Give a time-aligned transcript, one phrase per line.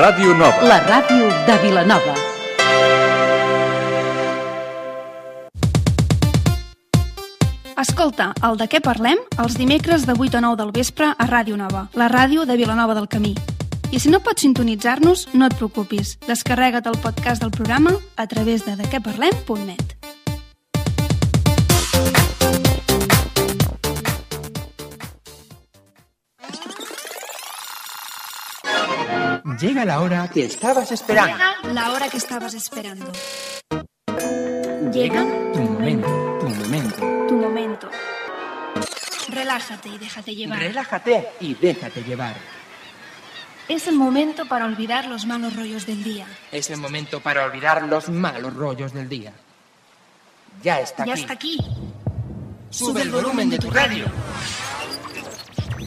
[0.00, 0.64] Ràdio Nova.
[0.64, 2.14] La ràdio de Vilanova.
[7.76, 11.60] Escolta, el de què parlem els dimecres de 8 a 9 del vespre a Ràdio
[11.60, 13.34] Nova, la ràdio de Vilanova del Camí.
[13.92, 16.16] I si no pots sintonitzar-nos, no et preocupis.
[16.24, 19.99] Descarrega't el podcast del programa a través de dequeparlem.net.
[29.60, 31.32] Llega la hora que estabas esperando.
[31.36, 33.10] Llega la hora que estabas esperando.
[34.92, 35.22] Llega
[35.52, 36.96] Tu momento, tu momento.
[37.28, 37.90] Tu momento.
[39.28, 40.58] Relájate y déjate llevar.
[40.58, 42.34] Relájate y déjate llevar.
[43.68, 46.26] Es el momento para olvidar los malos rollos del día.
[46.50, 49.32] Es el momento para olvidar los malos rollos del día.
[50.62, 51.20] Ya está Ya aquí.
[51.22, 51.58] está aquí.
[52.70, 54.06] Sube el volumen de tu radio.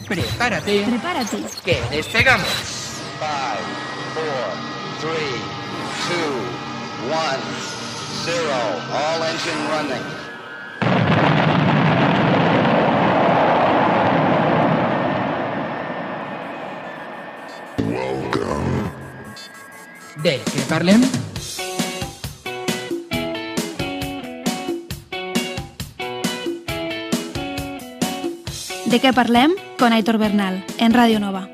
[0.08, 1.38] Prepárate, Prepárate.
[1.64, 2.83] que despegamos.
[3.24, 3.66] Five,
[4.16, 4.44] four,
[5.00, 5.32] three,
[6.08, 6.32] two,
[7.08, 7.44] one,
[8.26, 8.60] zero.
[8.92, 10.04] All engine running.
[20.22, 21.00] ¿De qué parlem?
[28.84, 29.52] ¿De qué parlem?
[29.78, 31.53] Con Aitor Bernal, en Radio Nova.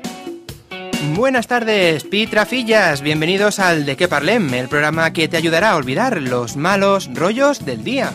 [1.13, 3.01] Buenas tardes, pitrafillas.
[3.01, 7.65] Bienvenidos al De qué parlem, el programa que te ayudará a olvidar los malos rollos
[7.65, 8.13] del día.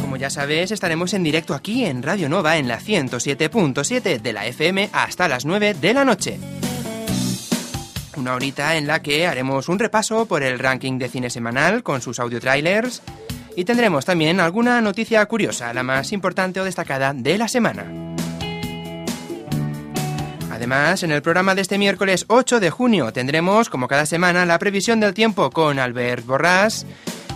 [0.00, 4.46] Como ya sabes, estaremos en directo aquí en Radio Nova en la 107.7 de la
[4.46, 6.38] FM hasta las 9 de la noche.
[8.16, 12.00] Una horita en la que haremos un repaso por el ranking de cine semanal con
[12.00, 13.02] sus audio trailers
[13.56, 18.11] y tendremos también alguna noticia curiosa, la más importante o destacada de la semana.
[20.62, 24.60] Además, en el programa de este miércoles 8 de junio tendremos, como cada semana, la
[24.60, 26.86] previsión del tiempo con Albert Borrás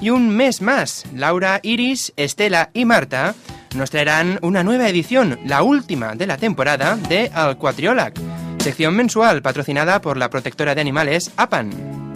[0.01, 3.35] y un mes más, Laura, Iris, Estela y Marta
[3.75, 8.17] nos traerán una nueva edición, la última de la temporada, de Al Quatriolac,
[8.61, 12.13] sección mensual patrocinada por la protectora de animales APAN.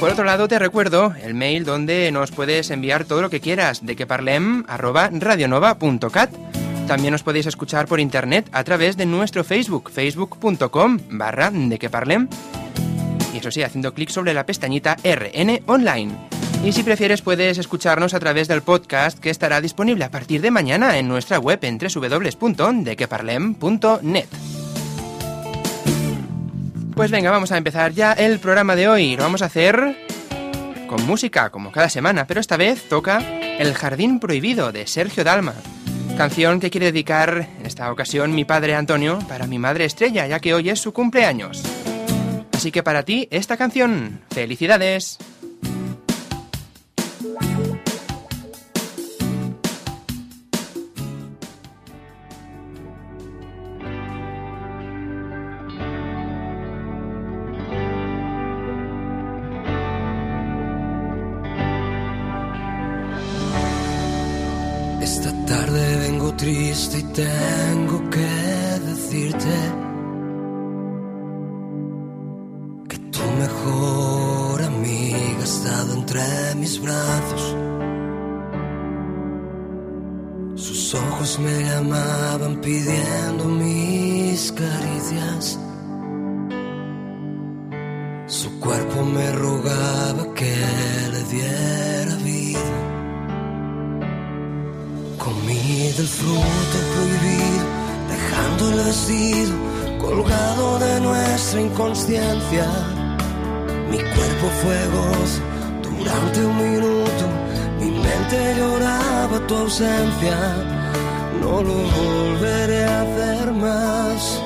[0.00, 3.84] Por otro lado, te recuerdo el mail donde nos puedes enviar todo lo que quieras
[3.84, 6.30] de que parlem radionova.cat.
[6.90, 11.88] También nos podéis escuchar por internet a través de nuestro Facebook, facebook.com barra de que.
[13.32, 16.12] Y eso sí, haciendo clic sobre la pestañita RN Online.
[16.64, 20.50] Y si prefieres puedes escucharnos a través del podcast que estará disponible a partir de
[20.50, 24.28] mañana en nuestra web en www.dequeparlem.net.
[26.96, 29.14] Pues venga, vamos a empezar ya el programa de hoy.
[29.14, 29.96] Lo vamos a hacer
[30.88, 33.20] con música, como cada semana, pero esta vez toca
[33.60, 35.54] El Jardín Prohibido de Sergio Dalma.
[36.16, 40.38] Canción que quiere dedicar en esta ocasión mi padre Antonio para mi madre Estrella, ya
[40.38, 41.62] que hoy es su cumpleaños.
[42.52, 44.20] Así que para ti, esta canción.
[44.30, 45.18] ¡Felicidades!
[67.24, 69.56] Tengo que decirte
[72.88, 76.22] que tu mejor amiga ha estado entre
[76.56, 77.56] mis brazos.
[80.54, 85.58] Sus ojos me llamaban pidiendo mis caricias.
[99.98, 102.66] Colgado de nuestra inconsciencia.
[103.90, 105.40] Mi cuerpo fue gozo
[105.82, 107.24] durante un minuto,
[107.80, 110.36] mi mente lloraba tu ausencia.
[111.40, 114.39] No lo volveré a hacer más,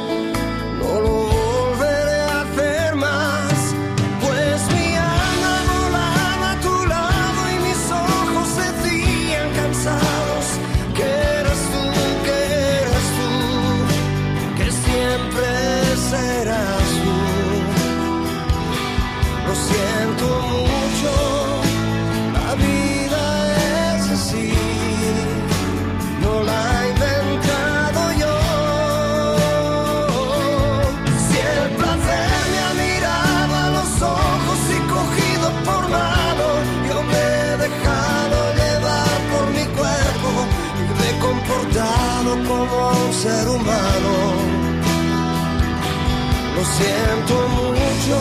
[46.65, 48.17] siento mucho,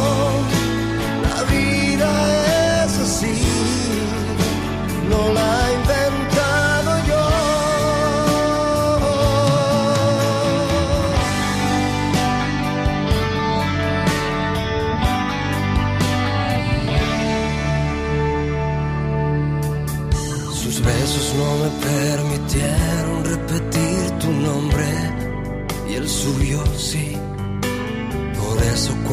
[1.24, 3.53] la vida es así,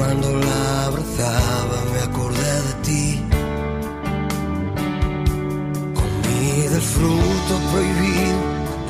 [0.00, 3.22] cuando la abrazaba me acordé de ti.
[5.98, 8.38] Comí del fruto prohibido,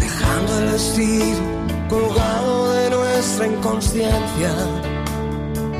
[0.04, 1.40] dejando el vestido
[1.88, 4.52] colgado de nuestra inconsciencia.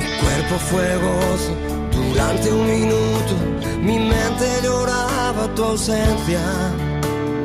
[0.00, 1.52] Mi cuerpo fue gozo
[1.92, 3.34] durante un minuto,
[3.86, 6.42] mi mente lloraba tu ausencia.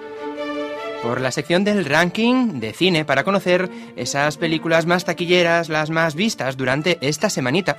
[1.02, 6.14] por la sección del ranking de cine para conocer esas películas más taquilleras, las más
[6.14, 7.76] vistas durante esta semanita.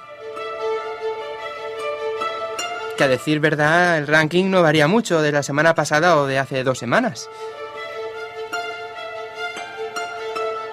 [2.96, 6.38] Que a decir verdad, el ranking no varía mucho de la semana pasada o de
[6.38, 7.28] hace dos semanas.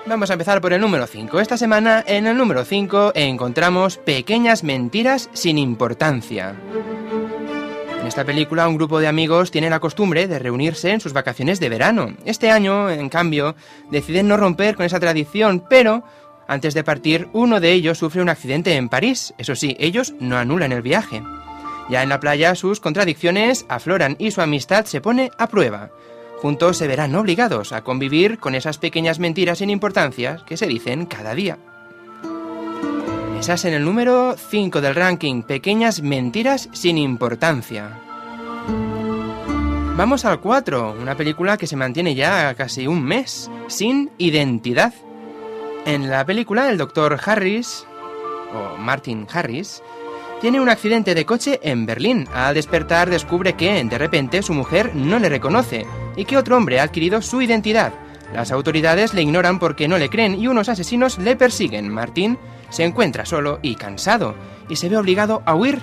[0.04, 1.40] Vamos a empezar por el número 5.
[1.40, 6.56] Esta semana en el número 5 encontramos Pequeñas Mentiras sin Importancia.
[8.04, 11.58] En esta película un grupo de amigos tiene la costumbre de reunirse en sus vacaciones
[11.58, 12.14] de verano.
[12.26, 13.56] Este año, en cambio,
[13.90, 16.04] deciden no romper con esa tradición, pero
[16.46, 19.32] antes de partir uno de ellos sufre un accidente en París.
[19.38, 21.22] Eso sí, ellos no anulan el viaje.
[21.88, 25.88] Ya en la playa sus contradicciones afloran y su amistad se pone a prueba.
[26.42, 31.06] Juntos se verán obligados a convivir con esas pequeñas mentiras sin importancia que se dicen
[31.06, 31.56] cada día.
[33.44, 38.00] Esas en el número 5 del ranking, pequeñas mentiras sin importancia.
[39.98, 44.94] Vamos al 4, una película que se mantiene ya casi un mes, sin identidad.
[45.84, 47.84] En la película el doctor Harris,
[48.54, 49.82] o Martin Harris,
[50.40, 52.26] tiene un accidente de coche en Berlín.
[52.32, 55.84] Al despertar descubre que, de repente, su mujer no le reconoce
[56.16, 57.92] y que otro hombre ha adquirido su identidad.
[58.32, 61.90] Las autoridades le ignoran porque no le creen y unos asesinos le persiguen.
[61.90, 62.38] Martín
[62.70, 64.34] se encuentra solo y cansado
[64.68, 65.80] y se ve obligado a huir.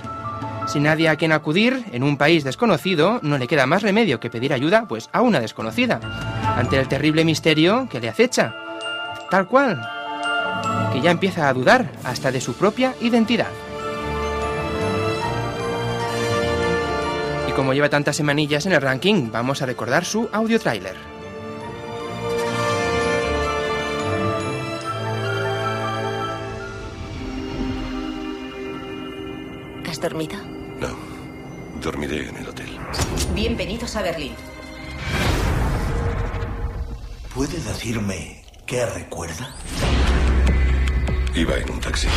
[0.67, 4.29] Sin nadie a quien acudir, en un país desconocido, no le queda más remedio que
[4.29, 5.99] pedir ayuda pues a una desconocida,
[6.55, 8.55] ante el terrible misterio que le acecha.
[9.29, 9.81] Tal cual,
[10.93, 13.49] que ya empieza a dudar hasta de su propia identidad.
[17.49, 21.10] Y como lleva tantas semanillas en el ranking, vamos a recordar su audio trailer.
[30.01, 30.35] Dormido?
[30.79, 30.89] No.
[31.81, 32.77] Dormiré en el hotel.
[33.33, 34.33] Bienvenidos a Berlín.
[37.33, 39.55] ¿Puede decirme qué recuerda?
[41.33, 42.07] Iba en un taxi.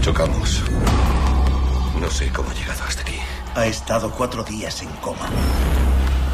[0.00, 0.62] Chocamos.
[2.00, 3.18] No sé cómo he llegado hasta aquí.
[3.54, 5.28] Ha estado cuatro días en coma.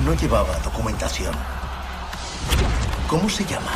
[0.05, 1.35] No llevaba documentación.
[3.09, 3.73] ¿Cómo se llama?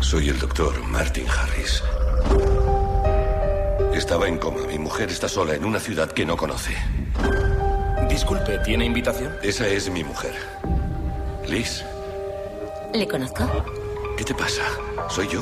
[0.00, 1.82] Soy el doctor Martin Harris.
[4.02, 4.66] Estaba en coma.
[4.66, 6.74] Mi mujer está sola en una ciudad que no conoce.
[8.08, 9.32] Disculpe, ¿tiene invitación?
[9.44, 10.34] Esa es mi mujer.
[11.46, 11.84] Liz,
[12.92, 13.44] ¿Le conozco?
[14.18, 14.64] ¿qué te pasa?
[15.08, 15.40] ¿Soy yo?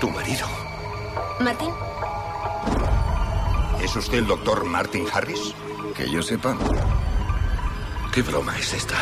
[0.00, 0.46] Tu marido.
[1.40, 1.70] ¿Martín?
[3.82, 5.52] ¿Es usted el doctor Martin Harris?
[5.96, 6.56] Que yo sepa.
[8.14, 8.94] ¿Qué broma es esta?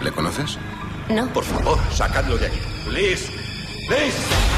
[0.00, 0.58] ¿Le conoces?
[1.08, 1.32] No.
[1.32, 2.60] Por favor, sacadlo de aquí.
[2.90, 3.30] Liz,
[3.88, 4.49] Liz.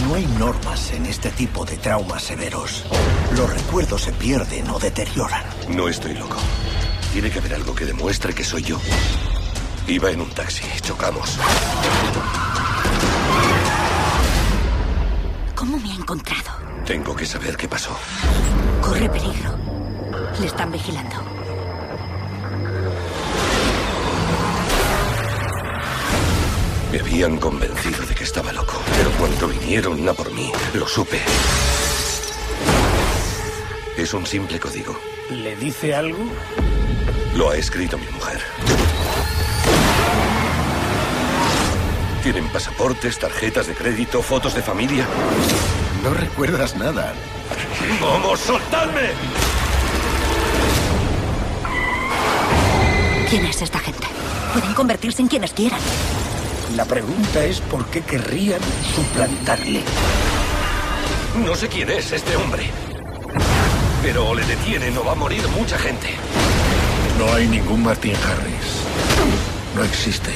[0.00, 2.84] No hay normas en este tipo de traumas severos.
[3.36, 5.44] Los recuerdos se pierden o deterioran.
[5.68, 6.36] No estoy loco.
[7.12, 8.78] Tiene que haber algo que demuestre que soy yo.
[9.86, 11.38] Iba en un taxi, chocamos.
[15.54, 16.50] ¿Cómo me ha encontrado?
[16.86, 17.94] Tengo que saber qué pasó.
[18.80, 19.54] Corre peligro.
[20.40, 21.16] Le están vigilando.
[26.90, 31.20] Me habían convencido de que estaba loco, pero cuando vinieron a por mí, lo supe.
[33.96, 34.96] Es un simple código.
[35.28, 36.18] ¿Le dice algo?
[37.34, 38.40] Lo ha escrito mi mujer.
[42.22, 45.04] Tienen pasaportes, tarjetas de crédito, fotos de familia.
[46.04, 47.12] No recuerdas nada.
[48.00, 49.10] ¡Vamos, soltadme!
[53.28, 54.06] ¿Quién es esta gente?
[54.52, 55.80] Pueden convertirse en quienes quieran.
[56.76, 58.60] La pregunta es por qué querrían
[58.94, 59.82] suplantarle.
[61.44, 62.62] No sé quién es este hombre.
[64.02, 66.08] Pero o le detienen o va a morir mucha gente.
[67.18, 68.82] No hay ningún Martin Harris.
[69.76, 70.30] No existe.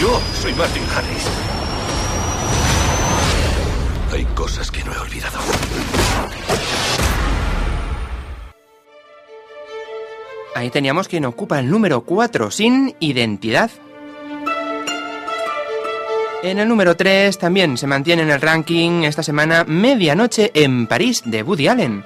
[0.00, 1.24] Yo soy Martin Harris.
[4.12, 5.38] Hay cosas que no he olvidado.
[10.56, 13.70] Ahí teníamos quien ocupa el número 4, sin identidad.
[16.42, 21.24] En el número 3 también se mantiene en el ranking esta semana Medianoche en París
[21.26, 22.04] de Woody Allen.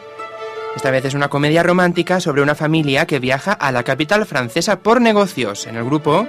[0.75, 4.81] Esta vez es una comedia romántica sobre una familia que viaja a la capital francesa
[4.81, 5.69] por negocios.
[5.69, 6.27] En el grupo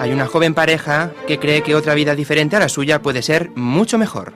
[0.00, 3.52] hay una joven pareja que cree que otra vida diferente a la suya puede ser
[3.54, 4.32] mucho mejor.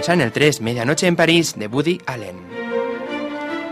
[0.00, 2.57] Esa en el 3, Medianoche en París de Woody Allen.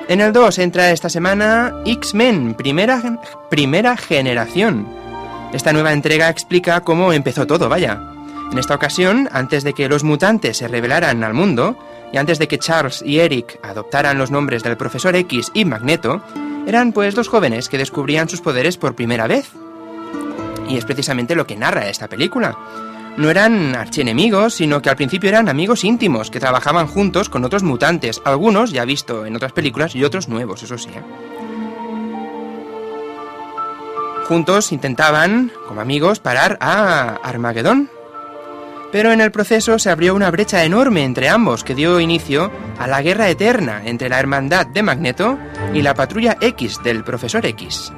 [0.09, 3.21] En el 2 entra esta semana X-Men, primera,
[3.51, 4.87] primera generación.
[5.53, 8.01] Esta nueva entrega explica cómo empezó todo, vaya.
[8.53, 11.77] En esta ocasión, antes de que los mutantes se revelaran al mundo,
[12.13, 16.23] y antes de que Charles y Eric adoptaran los nombres del Profesor X y Magneto,
[16.69, 19.51] eran pues dos jóvenes que descubrían sus poderes por primera vez.
[20.69, 22.57] Y es precisamente lo que narra esta película.
[23.17, 27.63] No eran archienemigos, sino que al principio eran amigos íntimos que trabajaban juntos con otros
[27.63, 30.91] mutantes, algunos ya visto en otras películas y otros nuevos, eso sí.
[30.91, 31.03] ¿eh?
[34.27, 37.89] Juntos intentaban, como amigos, parar a Armagedón.
[38.93, 42.87] Pero en el proceso se abrió una brecha enorme entre ambos que dio inicio a
[42.87, 45.39] la guerra eterna entre la Hermandad de Magneto
[45.73, 47.93] y la Patrulla X del Profesor X.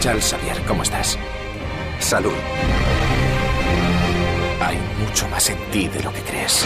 [0.00, 1.18] Charles Xavier, ¿cómo estás?
[1.98, 2.32] Salud.
[4.60, 6.64] Hay mucho más en ti de lo que crees.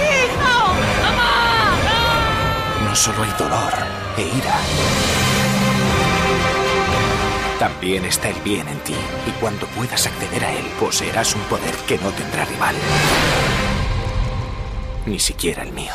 [0.00, 0.74] ¡Hijo!
[1.02, 1.74] ¡Mamá!
[2.84, 3.72] No solo hay dolor
[4.16, 4.56] e ira.
[7.58, 8.94] También está el bien en ti.
[9.26, 12.76] Y cuando puedas acceder a él, poseerás un poder que no tendrá rival.
[15.06, 15.92] Ni siquiera el mío.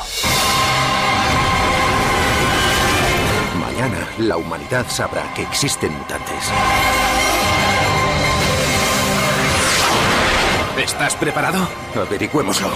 [3.80, 6.52] Mañana la humanidad sabrá que existen mutantes.
[10.78, 11.66] ¿Estás preparado?
[11.96, 12.70] Averigüémoslo.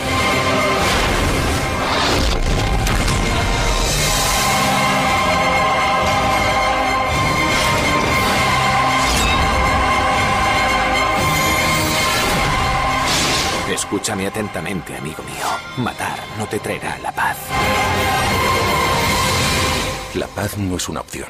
[13.69, 15.83] Escúchame atentamente, amigo mío.
[15.83, 17.39] Matar no te traerá la paz.
[20.15, 21.27] La paz no es una opción.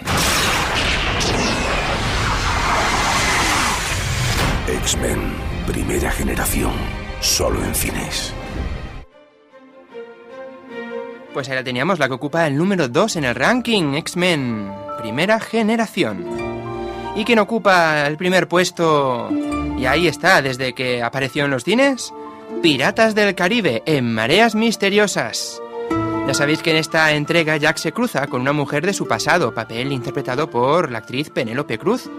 [4.67, 5.19] X-Men,
[5.65, 6.73] primera generación,
[7.21, 8.33] solo en cines.
[11.33, 14.69] Pues ahí la teníamos, la que ocupa el número 2 en el ranking, X-Men,
[15.01, 16.27] primera generación.
[17.15, 19.29] Y quien ocupa el primer puesto,
[19.77, 22.13] y Y ahí está, desde que apareció en los cines,
[22.61, 25.62] Piratas del Caribe en Mareas Misteriosas.
[26.25, 29.53] Ya sabéis que en esta entrega Jack se cruza con una mujer de su pasado,
[29.53, 32.09] papel interpretado por la actriz Penélope Cruz.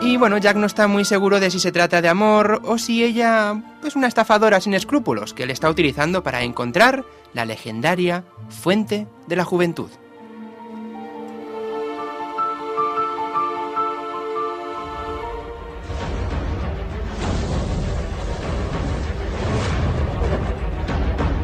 [0.00, 3.04] Y bueno, Jack no está muy seguro de si se trata de amor o si
[3.04, 7.04] ella es una estafadora sin escrúpulos que le está utilizando para encontrar
[7.34, 9.90] la legendaria fuente de la juventud.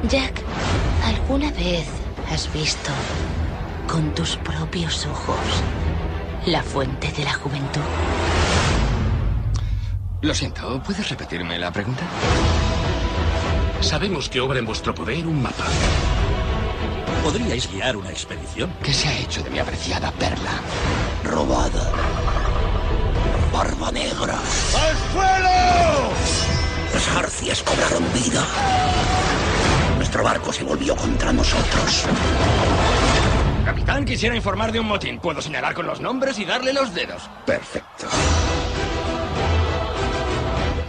[0.08, 0.47] Jack,
[1.28, 1.86] ¿alguna vez
[2.32, 2.90] has visto
[3.86, 5.36] con tus propios ojos
[6.46, 7.82] la fuente de la juventud?
[10.22, 12.02] Lo siento, ¿puedes repetirme la pregunta?
[13.82, 15.66] Sabemos que obra en vuestro poder un mapa.
[17.22, 18.72] ¿Podríais guiar una expedición?
[18.82, 20.62] ¿Qué se ha hecho de mi apreciada perla?
[21.24, 21.92] Robada.
[23.52, 24.38] Barba negra.
[24.80, 26.10] ¡Al suelo!
[26.94, 29.37] Las arcias cobraron vida.
[30.18, 32.04] Nuestro barco se volvió contra nosotros.
[33.64, 35.20] Capitán, quisiera informar de un motín.
[35.20, 37.30] Puedo señalar con los nombres y darle los dedos.
[37.46, 38.08] Perfecto.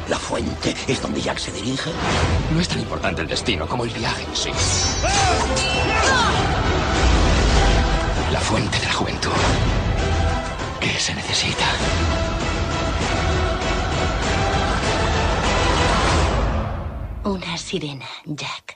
[0.07, 1.91] La fuente es donde Jack se dirige.
[2.51, 4.49] No es tan importante el destino como el viaje en sí.
[8.31, 9.29] La fuente de la juventud.
[10.79, 11.65] ¿Qué se necesita?
[17.25, 18.68] Una sirena, Jack.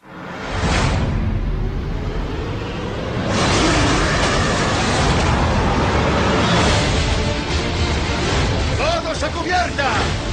[9.63, 9.89] ¡Todos a cubierta!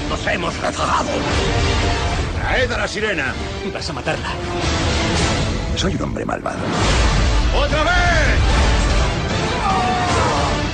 [0.09, 1.09] Nos hemos rezagado.
[2.35, 3.35] Traed a la sirena.
[3.73, 4.31] Vas a matarla.
[5.77, 6.59] Soy un hombre malvado.
[7.57, 7.93] ¡Otra vez!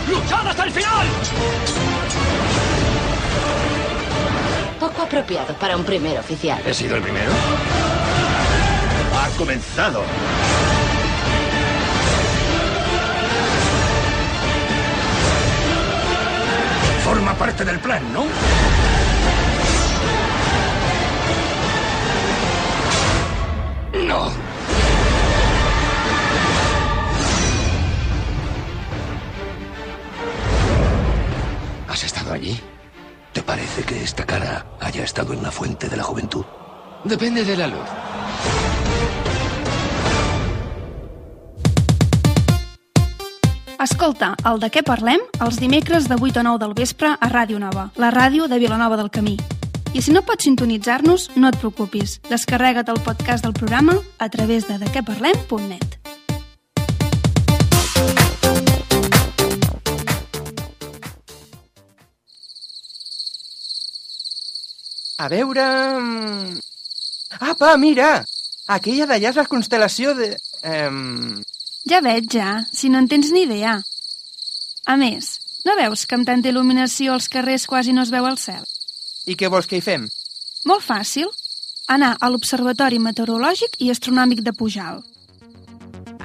[0.08, 1.06] ¡Luchad hasta el final!
[4.80, 6.60] Poco apropiado para un primer oficial.
[6.66, 7.30] ¿He sido el primero?
[9.14, 10.02] Ha comenzado.
[17.38, 18.24] Parte del plan, ¿no?
[24.06, 24.30] No.
[31.88, 32.58] ¿Has estado allí?
[33.32, 36.44] ¿Te parece que esta cara haya estado en la fuente de la juventud?
[37.04, 38.15] Depende de la luz.
[43.84, 47.58] Escolta, el de què parlem els dimecres de 8 a 9 del vespre a Ràdio
[47.60, 49.36] Nova, la ràdio de Vilanova del Camí.
[49.96, 52.16] I si no pots sintonitzar-nos, no et preocupis.
[52.30, 56.00] Descarrega't el podcast del programa a través de dequeparlem.net.
[65.18, 65.64] A veure...
[66.00, 66.58] mm,
[67.40, 68.10] Apa, mira!
[68.76, 70.32] Aquella d'allà és la constel·lació de...
[70.62, 71.42] Ehm...
[71.86, 73.76] Ja veig, ja, si no en tens ni idea.
[74.90, 78.38] A més, no veus que amb tanta il·luminació als carrers quasi no es veu el
[78.42, 78.64] cel?
[79.26, 80.08] I què vols que hi fem?
[80.66, 81.30] Molt fàcil.
[81.86, 85.04] Anar a l'Observatori Meteorològic i Astronòmic de Pujal.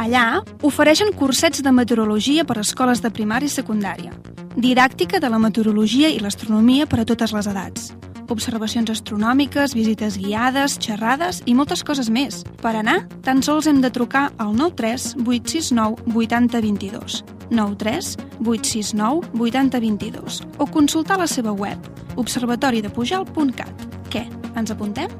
[0.02, 4.16] Allà ofereixen cursets de meteorologia per a escoles de primària i secundària,
[4.58, 7.92] didàctica de la meteorologia i l'astronomia per a totes les edats,
[8.32, 12.42] observacions astronòmiques, visites guiades, xerrades i moltes coses més.
[12.62, 20.68] Per anar, tan sols hem de trucar al 93 869 8022, 93 869 8022 o
[20.68, 21.78] consultar la seva web,
[22.16, 23.88] observatoridepujal.cat.
[24.12, 25.12] Què, ens apuntem?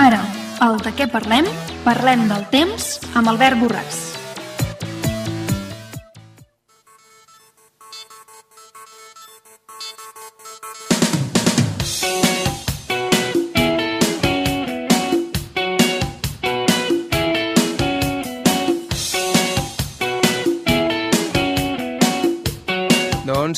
[0.00, 0.20] Ara,
[0.66, 1.46] el de què parlem?
[1.84, 4.13] Parlem del temps amb Albert Borràs.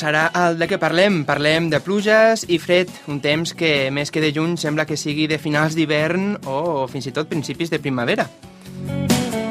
[0.06, 1.24] Ara el de què parlem?
[1.26, 5.24] Parlem de pluges i fred, un temps que més que de juny sembla que sigui
[5.26, 8.28] de finals d'hivern o fins i tot principis de primavera.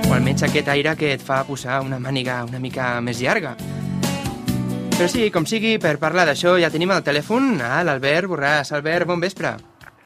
[0.08, 3.58] O almenys aquest aire que et fa posar una màniga una mica més llarga.
[4.96, 8.72] Però sí, com sigui, per parlar d'això ja tenim al telèfon a l'Albert Borràs.
[8.80, 9.58] Albert, bon vespre.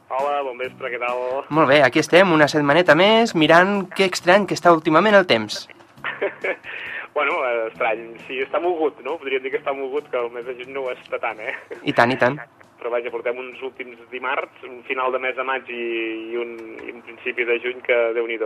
[0.10, 1.22] Hola, bon vespre, què tal?
[1.54, 5.68] Molt bé, aquí estem, una setmaneta més, mirant que estrany que està últimament el temps.
[7.14, 7.34] bueno,
[7.68, 9.18] estrany, sí, està mogut, no?
[9.18, 11.56] Podríem dir que està mogut, que el mes de juny no ho està tant, eh?
[11.84, 12.38] I tant, i tant.
[12.80, 16.54] Però vaja, portem uns últims dimarts, un final de mes de maig i, i, un,
[16.88, 18.40] i un principi de juny que, déu nhi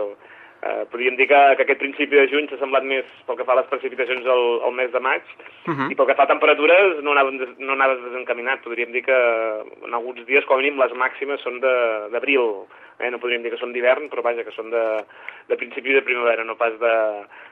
[0.64, 3.52] Eh, podríem dir que, que aquest principi de juny s'ha semblat més pel que fa
[3.52, 5.20] a les precipitacions al, al mes de maig
[5.68, 5.90] Uh -huh.
[5.92, 8.62] i pel que fa a temperatures no anaves, des- no anaves desencaminat.
[8.62, 9.12] Podríem dir que
[9.84, 12.64] en alguns dies, com a mínim, les màximes són de- d'abril.
[12.98, 13.10] Eh?
[13.10, 14.82] No podríem dir que són d'hivern, però vaja, que són de,
[15.48, 16.94] de principi de primavera, no pas de,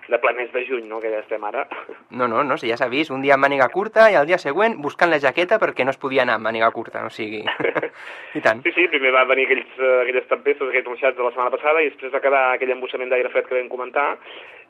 [0.08, 1.00] de ple mes de juny, no?
[1.02, 1.66] que ja estem ara.
[2.12, 4.36] No, no, no, si ja s'ha vist, un dia amb màniga curta i el dia
[4.38, 7.40] següent buscant la jaqueta perquè no es podia anar amb màniga curta, o sigui...
[8.36, 8.60] I tant.
[8.66, 11.80] Sí, sí, primer va venir aquells, eh, aquelles tempestes, aquells ruixats de la setmana passada
[11.80, 14.10] i després va quedar aquell embussament d'aire fred que vam comentar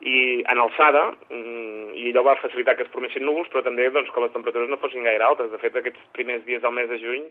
[0.03, 4.11] i en alçada, mm, i allò va facilitar que es formessin núvols, però també doncs,
[4.11, 5.51] que les temperatures no fossin gaire altes.
[5.51, 7.23] De fet, aquests primers dies del mes de juny,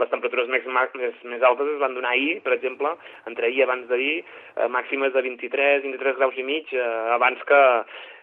[0.00, 2.92] les temperatures més, més, més altes es van donar ahir, per exemple,
[3.30, 4.18] entre ahir i abans d'ahir,
[4.56, 6.84] eh, màximes de 23, 23 graus i mig, eh,
[7.16, 7.62] abans que,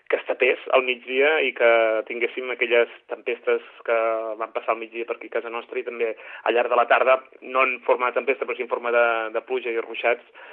[0.10, 1.70] que es tapés al migdia i que
[2.10, 4.00] tinguéssim aquelles tempestes que
[4.40, 6.12] van passar al migdia per aquí a casa nostra i també
[6.44, 9.06] al llarg de la tarda, no en forma de tempesta però sí en forma de,
[9.34, 10.44] de pluja i ruixats,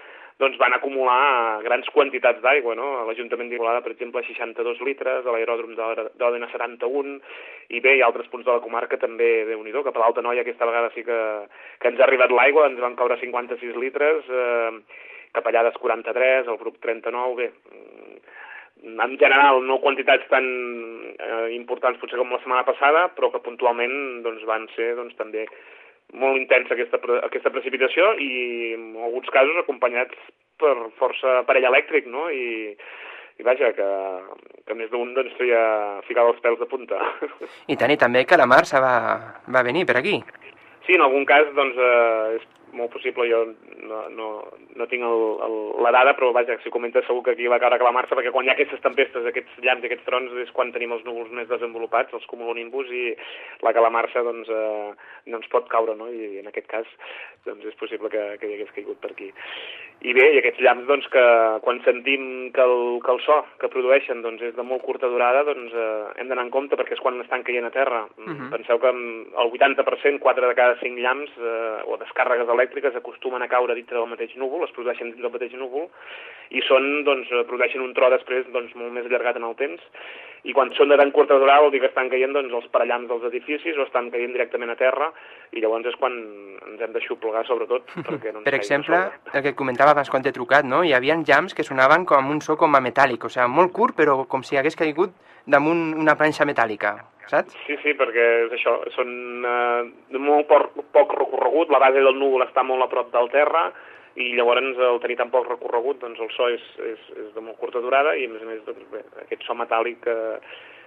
[0.40, 2.88] doncs van acumular grans quantitats d'aigua, no?
[3.00, 7.18] A l'Ajuntament d'Igualada, per exemple, 62 litres, a l'aeròdrom d'Òdena 71,
[7.76, 10.42] i bé, i altres punts de la comarca també, déu nhi cap a l'Alta Noia
[10.44, 11.20] aquesta vegada sí que,
[11.80, 16.80] que ens ha arribat l'aigua, ens van caure 56 litres, eh, Capellades 43, el grup
[16.82, 20.46] 39, bé, mm, en general no quantitats tan
[21.20, 25.44] eh, importants potser com la setmana passada, però que puntualment doncs, van ser doncs, també
[26.12, 28.30] molt intensa aquesta, aquesta precipitació i
[28.74, 30.16] en alguns casos acompanyats
[30.60, 32.28] per força aparell elèctric, no?
[32.30, 32.74] I,
[33.40, 33.88] i vaja, que,
[34.68, 35.62] que més d'un doncs feia
[36.08, 37.00] ficar els pèls de punta.
[37.72, 38.96] I tant, i també que la Marça va,
[39.48, 40.18] va venir per aquí.
[40.86, 43.40] Sí, en algun cas, doncs, eh, és molt possible, jo
[43.88, 44.28] no, no,
[44.76, 47.60] no tinc el, el, la dada, però vaja, si ho comentes segur que aquí va
[47.62, 50.72] caure calamarsa, perquè quan hi ha aquestes tempestes, aquests llamps i aquests trons, és quan
[50.74, 53.14] tenim els núvols més desenvolupats, els cumulonimbus, i
[53.66, 54.90] la calamarsa, doncs, eh,
[55.30, 56.10] no ens pot caure, no?
[56.10, 56.88] I en aquest cas,
[57.46, 59.30] doncs, és possible que, que hi hagués caigut per aquí.
[60.00, 61.24] I bé, i aquests llamps, doncs, que
[61.64, 62.22] quan sentim
[62.56, 66.20] que el, que el so que produeixen, doncs, és de molt curta durada, doncs, eh,
[66.20, 68.06] hem d'anar en compte, perquè és quan estan caient a terra.
[68.16, 68.48] Mhm.
[68.54, 73.48] Penseu que el 80%, 4 de cada 5 llamps eh, o descàrregues elèctriques acostumen a
[73.48, 75.88] caure dintre del mateix núvol, es produeixen dins del mateix núvol,
[76.50, 79.82] i són, doncs, produeixen un tro després doncs, molt més allargat en el temps,
[80.48, 83.08] i quan són de tan curta durada vol dir que estan caient doncs, els parellams
[83.10, 85.10] dels edificis o estan caient directament a terra,
[85.52, 86.16] i llavors és quan
[86.70, 89.00] ens hem d'aixoplegar, sobretot, perquè no Per exemple,
[89.32, 90.84] el que comentava abans quan t'he trucat, no?
[90.84, 93.98] Hi havia jams que sonaven com un so com a metàl·lic, o sigui, molt curt,
[94.00, 95.14] però com si hagués caigut
[95.46, 96.96] damunt una planxa metàl·lica,
[97.30, 97.54] saps?
[97.66, 102.44] Sí, sí, perquè és això, són eh, molt poc, poc recorregut, la base del núvol
[102.46, 103.70] està molt a prop del terra,
[104.18, 107.56] i llavors al tenir tan poc recorregut doncs el so és, és, és de molt
[107.60, 110.40] curta durada i a més a més doncs, bé, aquest so metàl·lic eh,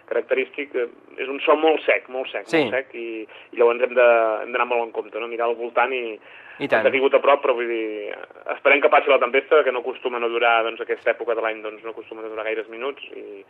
[0.10, 0.89] característic eh,
[1.24, 2.66] és un so molt sec, molt sec, Sí.
[2.66, 5.30] molt sec i, i llavors hem d'anar molt en compte, no?
[5.32, 6.20] mirar al voltant i,
[6.60, 6.84] I tant.
[6.84, 8.13] ens ha tingut a prop, però vull dir,
[8.54, 11.62] esperem que passi la tempesta, que no acostuma a durar, doncs aquesta època de l'any
[11.63, 13.44] doncs, no acostuma a durar gaires minuts i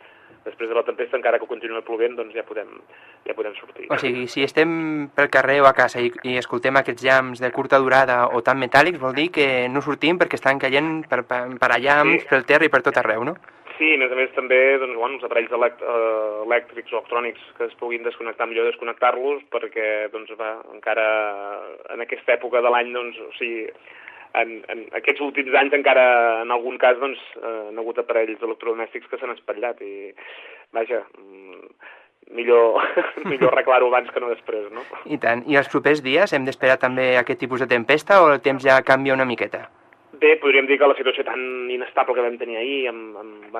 [0.44, 2.68] després de la tempesta, encara que continuï plovent, doncs ja podem,
[3.26, 3.86] ja podem sortir.
[3.92, 7.50] O sigui, si estem pel carrer o a casa i, i escoltem aquests jams de
[7.52, 11.44] curta durada o tan metàl·lics, vol dir que no sortim perquè estan caient per, per,
[11.60, 12.24] per allà, Sí.
[12.28, 13.36] pel terra i per tot arreu, no?
[13.74, 17.48] Sí, a més a més també doncs, bueno, els aparells elect eh, elèctrics o electrònics
[17.58, 21.06] que es puguin desconnectar, millor desconnectar-los perquè doncs, va, encara
[21.94, 23.66] en aquesta època de l'any, doncs, o sigui,
[24.38, 26.06] en, en aquests últims anys encara
[26.44, 29.94] en algun cas doncs, eh, han hagut aparells electrodomèstics que s'han espatllat i
[30.74, 31.68] vaja, mm,
[32.38, 32.82] millor,
[33.30, 34.86] millor arreglar-ho abans que no després, no?
[35.04, 35.42] I tant.
[35.50, 38.82] I els propers dies hem d'esperar també aquest tipus de tempesta o el temps ja
[38.86, 39.66] canvia una miqueta?
[40.24, 43.56] Bé, podríem dir que la situació tan inestable que vam tenir ahir, amb, amb,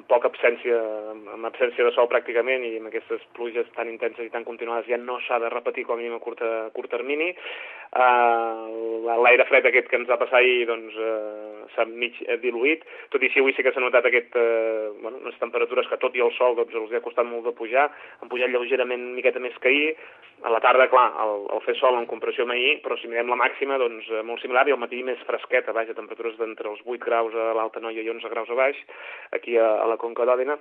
[0.00, 0.78] amb poca absència,
[1.12, 4.98] amb, absència de sol pràcticament i amb aquestes pluges tan intenses i tan continuades ja
[5.00, 7.34] no s'ha de repetir com a mínim a curt, a curt termini.
[7.90, 12.84] Uh, L'aire fred aquest que ens va passar ahir doncs, uh, s'ha mig eh, diluït,
[13.10, 16.14] tot i així avui sí que s'ha notat aquest, uh, bueno, unes temperatures que tot
[16.14, 17.88] i el sol doncs, els ha costat molt de pujar,
[18.22, 19.90] han pujat lleugerament una miqueta més que ahir,
[20.42, 23.28] a la tarda, clar, el, el fer sol en comparació amb ahir, però si mirem
[23.28, 27.02] la màxima, doncs molt similar, i al matí més fresqueta, vaja, temperatures d'entre els 8
[27.04, 28.78] graus a l'Alta Noia i 11 graus a baix,
[29.36, 30.56] aquí a, a la Conca d'Òdena,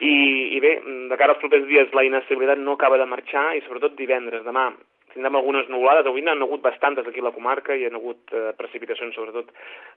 [0.00, 0.14] i,
[0.56, 0.78] i bé,
[1.10, 4.70] de cara als propers dies la inestabilitat no acaba de marxar, i sobretot divendres, demà,
[5.12, 8.50] tindrem algunes nuvolades, avui n'han hagut bastantes aquí a la comarca, i han hagut eh,
[8.58, 9.50] precipitacions sobretot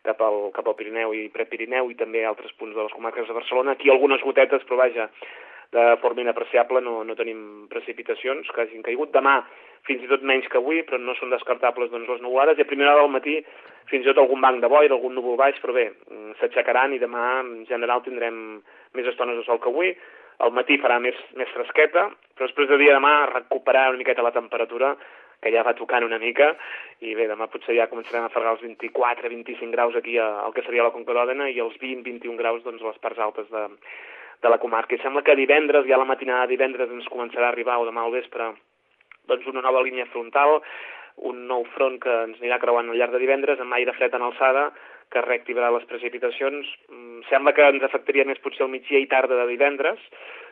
[0.07, 3.37] cap al, cap al Pirineu i Prepirineu i també altres punts de les comarques de
[3.37, 5.07] Barcelona, aquí algunes gotetes, però vaja,
[5.71, 9.13] de forma inapreciable no, no tenim precipitacions que hagin caigut.
[9.15, 9.39] Demà
[9.87, 12.69] fins i tot menys que avui, però no són descartables doncs, les nuvolades, i a
[12.69, 13.39] primera hora del matí
[13.91, 17.01] fins i tot algun banc de boira, algun núvol baix, però bé, mm, s'aixecaran i
[17.01, 18.37] demà en general tindrem
[18.93, 19.91] més estones de sol que avui,
[20.39, 24.31] al matí farà més, més fresqueta, però després de dia demà recuperar una miqueta la
[24.31, 24.95] temperatura
[25.43, 26.53] que ja va tocant una mica,
[27.03, 30.87] i bé, demà potser ja començarem a fregar els 24-25 graus aquí al que seria
[30.87, 33.65] la Conca d'Òdena i els 20-21 graus doncs, a les parts altes de,
[34.43, 34.95] de la comarca.
[34.95, 38.03] I sembla que divendres, ja la matinada de divendres, ens començarà a arribar, o demà
[38.03, 38.51] al vespre,
[39.31, 40.59] doncs una nova línia frontal,
[41.29, 44.25] un nou front que ens anirà creuant al llarg de divendres, amb aire fred en
[44.27, 44.69] alçada,
[45.13, 46.69] que reactivarà les precipitacions.
[46.89, 50.01] Mm, sembla que ens afectaria més potser el migdia i tarda de divendres,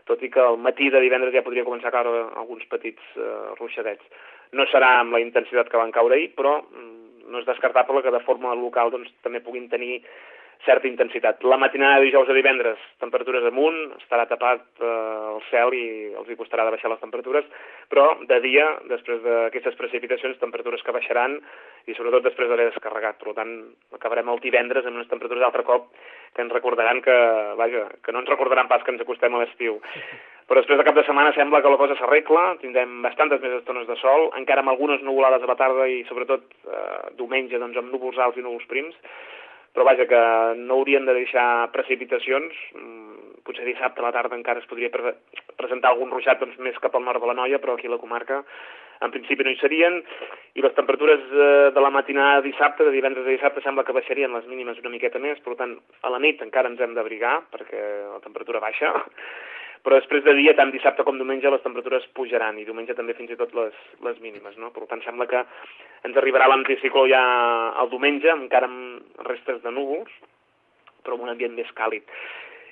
[0.10, 3.32] tot i que al matí de divendres ja podria començar a caure alguns petits eh,
[3.60, 4.06] ruixadets.
[4.54, 8.14] No serà amb la intensitat que van caure ahir, però mm, no és descartable que
[8.14, 10.02] de forma local doncs, també puguin tenir
[10.66, 11.44] certa intensitat.
[11.44, 14.90] La matinada de dijous a divendres, temperatures amunt, estarà tapat eh,
[15.34, 15.86] el cel i
[16.20, 17.48] els hi costarà de baixar les temperatures,
[17.90, 21.40] però de dia, després d'aquestes precipitacions, temperatures que baixaran
[21.90, 23.18] i sobretot després d'haver descarregat.
[23.22, 23.56] Per tant,
[23.98, 25.90] acabarem el divendres amb unes temperatures d'altre cop
[26.36, 27.18] que ens recordaran que,
[27.60, 29.82] vaja, que no ens recordaran pas que ens acostem a l'estiu.
[30.48, 33.86] Però després de cap de setmana sembla que la cosa s'arregla, tindrem bastantes més estones
[33.88, 37.94] de sol, encara amb algunes nuvolades a la tarda i sobretot eh, diumenge doncs, amb
[37.94, 38.98] núvols alts i núvols prims,
[39.72, 40.22] però vaja, que
[40.60, 45.16] no haurien de deixar precipitacions, mm, potser dissabte a la tarda encara es podria pre
[45.58, 48.02] presentar algun ruixat doncs, més cap al nord de la Noia, però aquí a la
[48.02, 48.44] comarca
[49.02, 49.98] en principi no hi serien,
[50.54, 53.96] i les temperatures eh, de la matinada de dissabte, de divendres a dissabte, sembla que
[53.98, 55.74] baixarien les mínimes una miqueta més, per tant,
[56.06, 57.82] a la nit encara ens hem d'abrigar, perquè
[58.12, 58.94] la temperatura baixa,
[59.86, 63.34] però després de dia, tant dissabte com diumenge, les temperatures pujaran, i diumenge també fins
[63.34, 64.70] i tot les, les mínimes, no?
[64.76, 65.42] Per tant, sembla que
[66.08, 67.24] ens arribarà l'anticicló ja
[67.82, 70.14] el diumenge, encara amb restes de núvols,
[71.02, 72.06] però amb un ambient més càlid.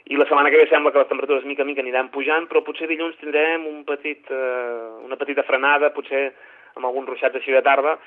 [0.09, 2.87] I la setmana que ve sembla que les temperatures mica mica aniran pujant, però potser
[2.89, 6.29] dilluns tindrem un petit, eh, una petita frenada, potser
[6.77, 7.97] amb alguns ruixats així de tarda,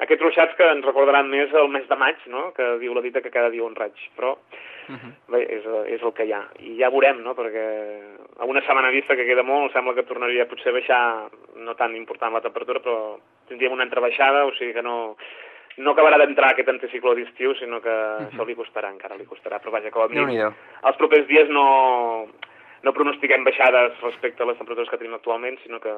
[0.00, 2.50] aquests ruixats que ens recordaran més el mes de maig, no?
[2.56, 4.36] que diu la dita que cada dia un raig, però
[4.90, 5.12] uh -huh.
[5.32, 6.42] bé, és, és el que hi ha.
[6.58, 7.34] I ja veurem, no?
[7.34, 7.64] perquè
[8.38, 11.94] a una setmana vista que queda molt, sembla que tornaria potser a baixar, no tan
[11.96, 15.16] important la temperatura, però tindríem una entrebaixada, o sigui que no,
[15.76, 18.30] no acabarà d'entrar aquest anticicló d'estiu, sinó que uh -huh.
[18.30, 22.28] això li costarà encara, li costarà, però vaja, com a mínim, els propers dies no,
[22.82, 25.92] no pronostiquem baixades respecte a les temperatures que tenim actualment, sinó que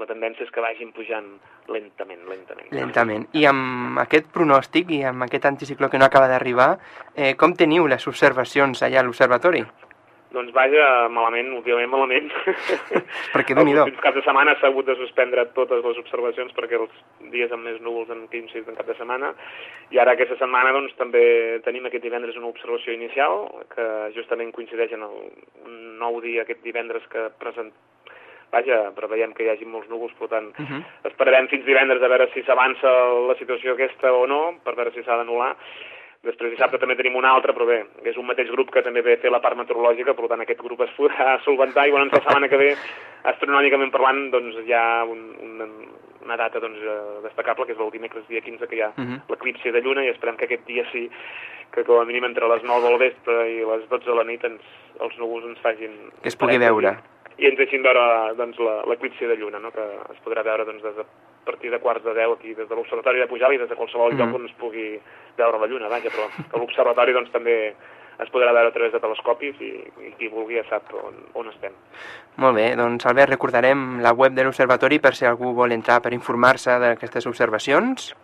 [0.00, 1.28] la tendència és que vagin pujant
[1.68, 2.72] lentament, lentament.
[2.74, 3.28] Lentament.
[3.36, 6.72] I amb aquest pronòstic i amb aquest anticicló que no acaba d'arribar,
[7.14, 9.64] eh, com teniu les observacions allà a l'observatori?
[10.30, 12.28] Doncs vaja, malament, últimament malament.
[13.34, 16.92] perquè déu nhi caps de setmana s'ha hagut de suspendre totes les observacions perquè els
[17.32, 19.32] dies amb més núvols han coincidit en cap de setmana
[19.90, 21.24] i ara aquesta setmana doncs també
[21.66, 25.16] tenim aquest divendres una observació inicial que justament coincideix en el
[25.98, 27.74] nou dia aquest divendres que present,
[28.50, 30.82] vaja, preveiem que hi hagi molts núvols, per tant, uh -huh.
[31.10, 32.90] esperarem fins divendres a veure si s'avança
[33.28, 35.56] la situació aquesta o no, per veure si s'ha d'anul·lar.
[36.22, 39.14] Després dissabte també tenim un altre, però bé, és un mateix grup que també ve
[39.14, 42.20] a fer la part meteorològica, per tant aquest grup es podrà solventar i bueno, la
[42.20, 42.76] setmana que ve,
[43.22, 45.88] astronòmicament parlant, doncs hi ha un, un,
[46.22, 49.00] una data doncs, eh, destacable, que és el dimecres dia 15, que hi ha uh
[49.00, 49.20] -huh.
[49.30, 51.10] l'eclipsi de lluna, i esperem que aquest dia sí,
[51.72, 54.44] que com a mínim entre les 9 del vespre i les 12 de la nit
[54.44, 54.60] ens,
[55.00, 56.12] els núvols ens facin...
[56.22, 56.98] Que es pugui veure
[57.40, 58.58] i ens deixin veure doncs,
[58.90, 59.70] l'eclipsi de lluna, no?
[59.72, 61.06] que es podrà veure doncs, des de
[61.40, 63.76] a partir de quarts de 10 aquí, des de l'Observatori de Pujal i des de
[63.76, 64.26] qualsevol mm -hmm.
[64.26, 65.00] lloc on es pugui
[65.38, 67.74] veure la lluna, vaja, però a l'Observatori doncs, també
[68.20, 69.72] es podrà veure a través de telescopis i,
[70.06, 71.72] i qui vulgui ja sap on, on estem.
[72.36, 76.12] Molt bé, doncs Albert, recordarem la web de l'Observatori per si algú vol entrar per
[76.12, 78.14] informar-se d'aquestes observacions.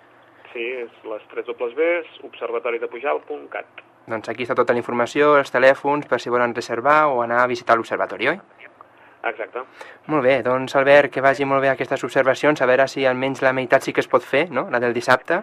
[0.52, 3.66] Sí, és les 3 Bs, observatoridepujal.cat.
[4.06, 7.50] Doncs aquí està tota la informació, els telèfons, per si volen reservar o anar a
[7.50, 8.38] visitar l'Observatori, oi?
[9.26, 9.62] Exacte.
[10.12, 13.54] Molt bé, doncs Albert, que vagi molt bé aquestes observacions, a veure si almenys la
[13.56, 15.42] meitat sí que es pot fer, no?, la del dissabte.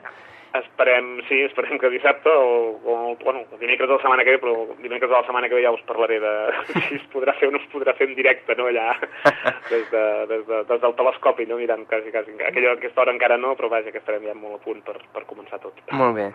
[0.53, 4.51] Esperem, sí, esperem que dissabte o, o bueno, dimecres de la setmana que ve, però
[4.83, 6.33] dimecres de la setmana que ve ja us parlaré de
[6.89, 8.91] si es podrà fer o no es podrà fer en directe, no, allà,
[9.71, 13.39] des, de, des, de, des del telescopi, no, mirant quasi, quasi, aquella, aquesta hora encara
[13.41, 15.81] no, però vaja, que estarem ja molt a punt per, per començar tot.
[15.89, 16.29] Molt bé.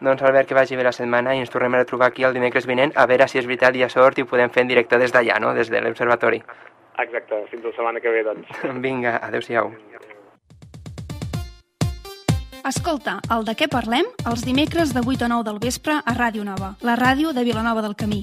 [0.00, 2.70] Doncs Albert, que vagi bé la setmana i ens tornem a trobar aquí el dimecres
[2.70, 4.96] vinent a veure si és veritat i ha sort i ho podem fer en directe
[4.96, 6.40] des d'allà, no?, des de l'observatori.
[6.98, 8.50] Exacte, fins la setmana que ve, doncs.
[8.84, 9.70] Vinga, adeu-siau.
[12.68, 16.44] Escolta, el de què parlem els dimecres de 8 a 9 del vespre a Ràdio
[16.44, 18.20] Nova, la ràdio de Vilanova del Camí.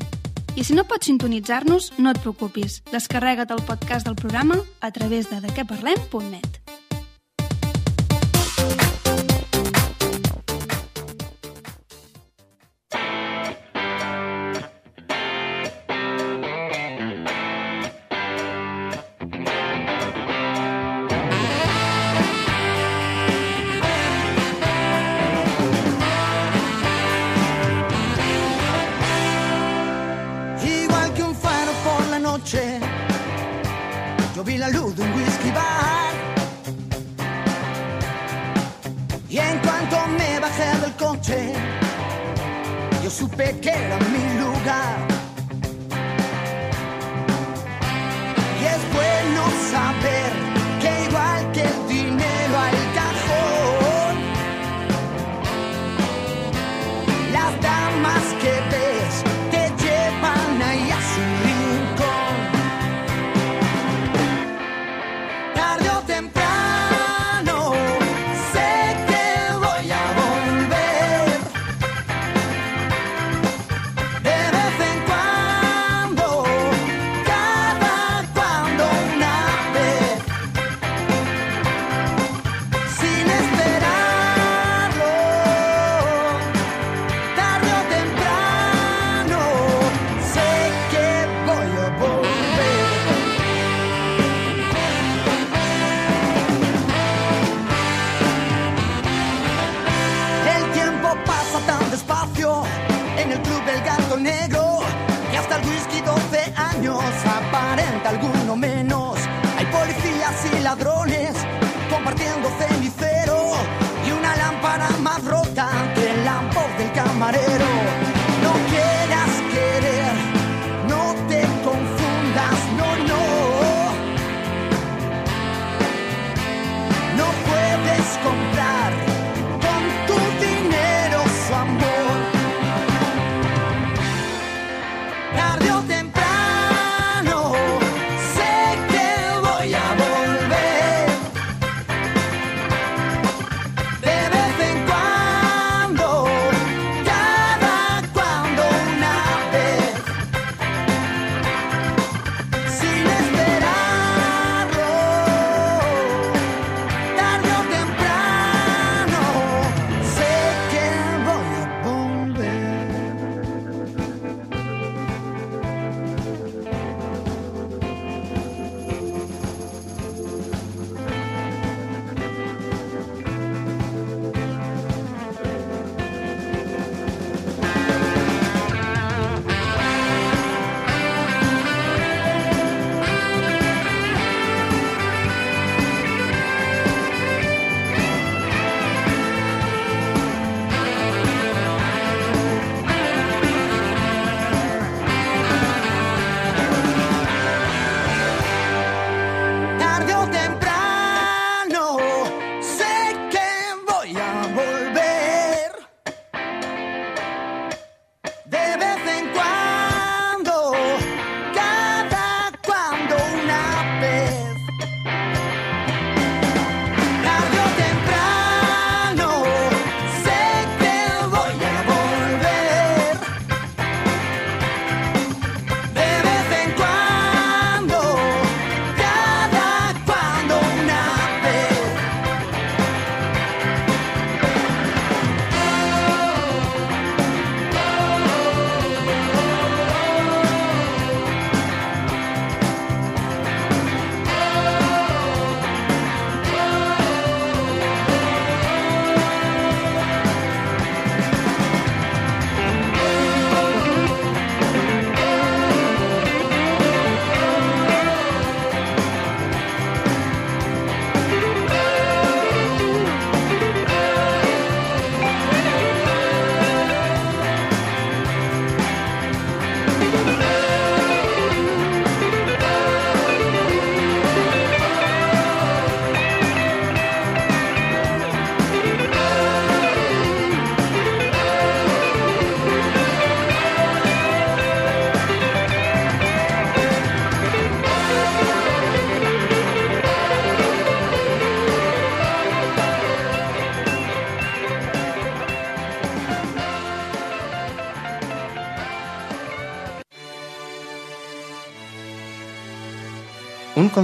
[0.56, 2.82] I si no pots sintonitzar-nos, no et preocupis.
[2.92, 6.65] Descarrega't el podcast del programa a través de dequeparlem.net.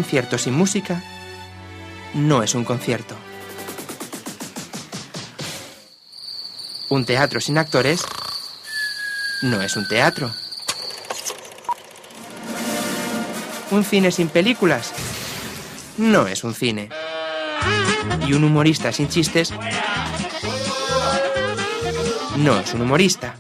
[0.02, 1.04] concierto sin música
[2.16, 3.16] no es un concierto.
[6.90, 8.02] Un teatro sin actores
[9.44, 10.32] no es un teatro.
[13.70, 14.92] Un cine sin películas
[16.00, 16.90] no es un cine.
[18.26, 19.54] Y un humorista sin chistes
[22.38, 23.36] no es un humorista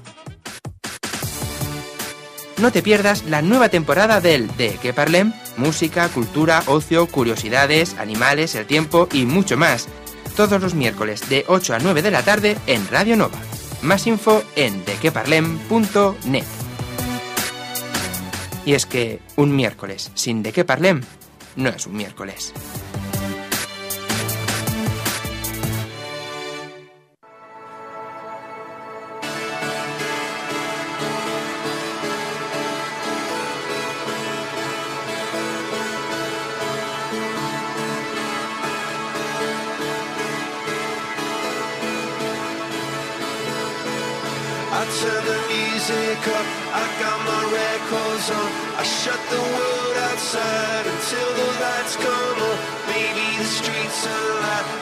[2.62, 8.54] no te pierdas la nueva temporada del De que Parlem, música, cultura, ocio, curiosidades, animales,
[8.54, 9.88] el tiempo y mucho más.
[10.36, 13.38] Todos los miércoles de 8 a 9 de la tarde en Radio Nova.
[13.82, 16.46] Más info en dequeparlem.net.
[18.64, 21.02] Y es que un miércoles sin De que Parlem
[21.56, 22.54] no es un miércoles.
[54.04, 54.81] to let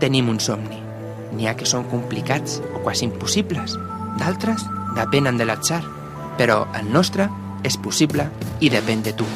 [0.00, 0.80] tenim un somni.
[1.36, 3.76] N'hi ha que són complicats o quasi impossibles.
[4.18, 4.64] D'altres
[4.96, 5.82] depenen de l'atzar.
[6.40, 7.28] Però el nostre
[7.68, 8.26] és possible
[8.64, 9.26] i depèn de tu.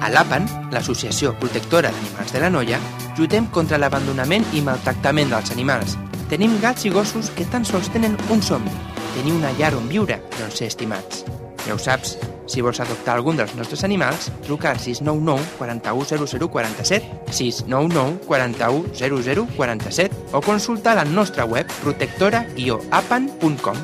[0.00, 2.80] A l'APAN, l'Associació Protectora d'Animals de la Noia,
[3.16, 5.96] lluitem contra l'abandonament i maltractament dels animals.
[6.30, 8.72] Tenim gats i gossos que tan sols tenen un somni,
[9.14, 11.24] tenir una llar on viure i on ser estimats.
[11.66, 16.48] Ja ho saps, si vols adoptar algun dels nostres animals, truca al 699 41 00
[16.48, 23.76] 47, 699 41 00 47 o consulta la nostra web protectora-apan.com.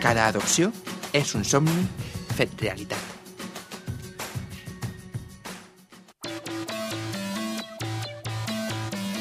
[0.00, 0.72] Cada adopció
[1.12, 1.86] és un somni
[2.38, 3.18] fet realitat.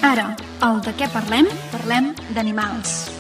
[0.08, 0.32] Ara,
[0.64, 1.50] el de què parlem?
[1.74, 3.17] Parlem d'animals.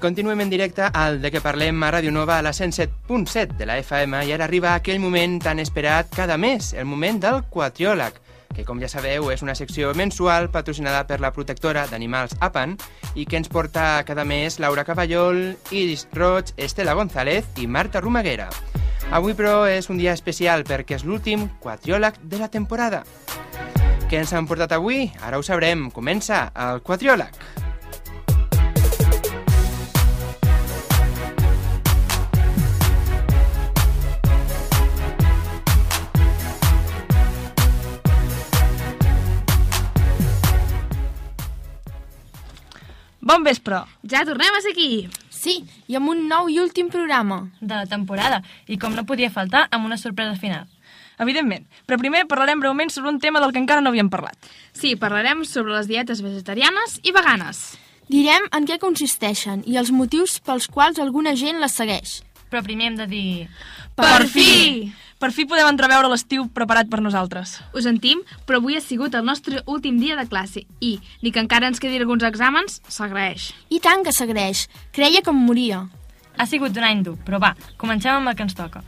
[0.00, 3.78] Continuem en directe al de què parlem a Ràdio Nova a la 107.7 de la
[3.80, 8.20] FM i ara arriba aquell moment tan esperat cada mes, el moment del quatriòleg,
[8.54, 12.76] que com ja sabeu és una secció mensual patrocinada per la protectora d'animals APAN
[13.14, 18.50] i que ens porta cada mes Laura Caballol, Iris Roig, Estela González i Marta Romaguera.
[19.10, 23.04] Avui, però, és un dia especial perquè és l'últim quatriòleg de la temporada.
[24.10, 25.08] Què ens han portat avui?
[25.22, 25.88] Ara ho sabrem.
[25.90, 27.40] Comença el quatriòleg.
[27.56, 27.65] Bon
[43.26, 43.80] Bon vespre.
[44.06, 45.08] Ja tornem a ser aquí.
[45.34, 45.56] Sí,
[45.90, 47.40] i amb un nou i últim programa.
[47.58, 48.38] De la temporada,
[48.70, 50.68] i com no podia faltar, amb una sorpresa final.
[51.18, 54.38] Evidentment, però primer parlarem breument sobre un tema del que encara no havíem parlat.
[54.70, 57.64] Sí, parlarem sobre les dietes vegetarianes i veganes.
[58.06, 62.20] Direm en què consisteixen i els motius pels quals alguna gent les segueix.
[62.50, 63.26] Però primer hem de dir...
[63.96, 64.92] Per fi!
[65.16, 67.54] Per fi podem entreveure l'estiu preparat per nosaltres.
[67.72, 71.40] Ho sentim, però avui ha sigut el nostre últim dia de classe i, ni que
[71.40, 73.48] encara ens quedin alguns exàmens, s'agraeix.
[73.72, 74.66] I tant que s'agraeix.
[74.92, 75.86] Creia que em moria.
[76.36, 78.84] Ha sigut un any dur, però va, comencem amb el que ens toca.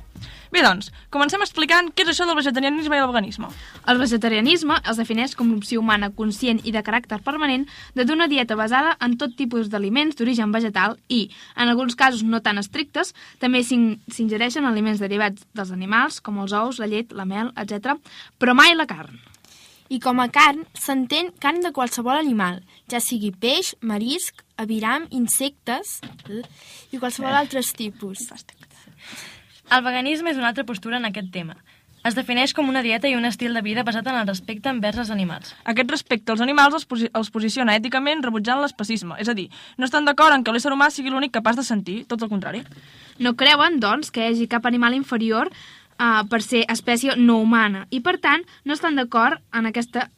[0.49, 3.51] Bé, doncs, comencem explicant què és això del vegetarianisme i el veganisme.
[3.93, 7.67] El vegetarianisme es defineix com l'opció humana conscient i de caràcter permanent
[7.99, 12.41] de d'una dieta basada en tot tipus d'aliments d'origen vegetal i, en alguns casos no
[12.41, 17.53] tan estrictes, també s'ingereixen aliments derivats dels animals, com els ous, la llet, la mel,
[17.61, 17.99] etc.,
[18.41, 19.21] però mai la carn.
[19.89, 22.61] I com a carn s'entén carn de qualsevol animal,
[22.93, 26.45] ja sigui peix, marisc, aviram, insectes eh,
[26.93, 27.41] i qualsevol eh.
[27.41, 28.29] altres tipus.
[29.69, 31.59] El veganisme és una altra postura en aquest tema.
[32.09, 35.01] Es defineix com una dieta i un estil de vida basat en el respecte envers
[35.03, 35.51] els animals.
[35.69, 39.85] Aquest respecte als animals els, posi els posiciona èticament rebutjant l'especisme, és a dir, no
[39.85, 42.63] estan d'acord en que l'ésser humà sigui l'únic capaç de sentir, tot el contrari.
[43.19, 47.85] No creuen, doncs, que hi hagi cap animal inferior uh, per ser espècie no humana
[47.91, 50.09] i, per tant, no estan d'acord en aquesta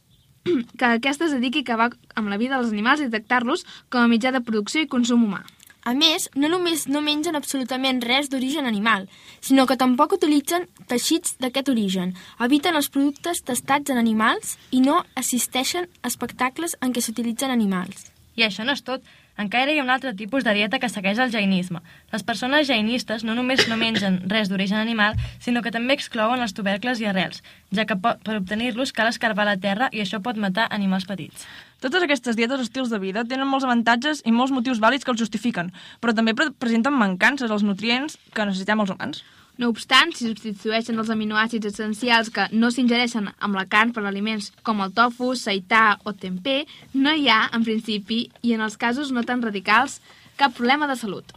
[0.78, 4.12] que aquesta es dediqui a acabar amb la vida dels animals i detectar-los com a
[4.12, 5.42] mitjà de producció i consum humà.
[5.82, 9.06] A més, no només no mengen absolutament res d'origen animal,
[9.40, 12.12] sinó que tampoc utilitzen teixits d'aquest origen,
[12.44, 18.10] eviten els productes testats en animals i no assisteixen a espectacles en què s'utilitzen animals.
[18.36, 19.00] I això no és tot.
[19.40, 21.80] Encara hi ha un altre tipus de dieta que segueix el jainisme.
[22.12, 26.52] Les persones jainistes no només no mengen res d'origen animal, sinó que també exclouen els
[26.52, 27.40] tubercles i arrels,
[27.72, 31.48] ja que per obtenir-los cal escarbar la terra i això pot matar animals petits.
[31.80, 35.14] Totes aquestes dietes o estils de vida tenen molts avantatges i molts motius vàlids que
[35.16, 35.72] els justifiquen,
[36.04, 39.24] però també pre presenten mancances als nutrients que necessitem els humans.
[39.60, 44.46] No obstant, si substitueixen els aminoàcids essencials que no s'ingereixen amb la carn per aliments
[44.64, 46.62] com el tofu, seità o tempeh,
[46.96, 49.98] no hi ha, en principi, i en els casos no tan radicals,
[50.40, 51.34] cap problema de salut.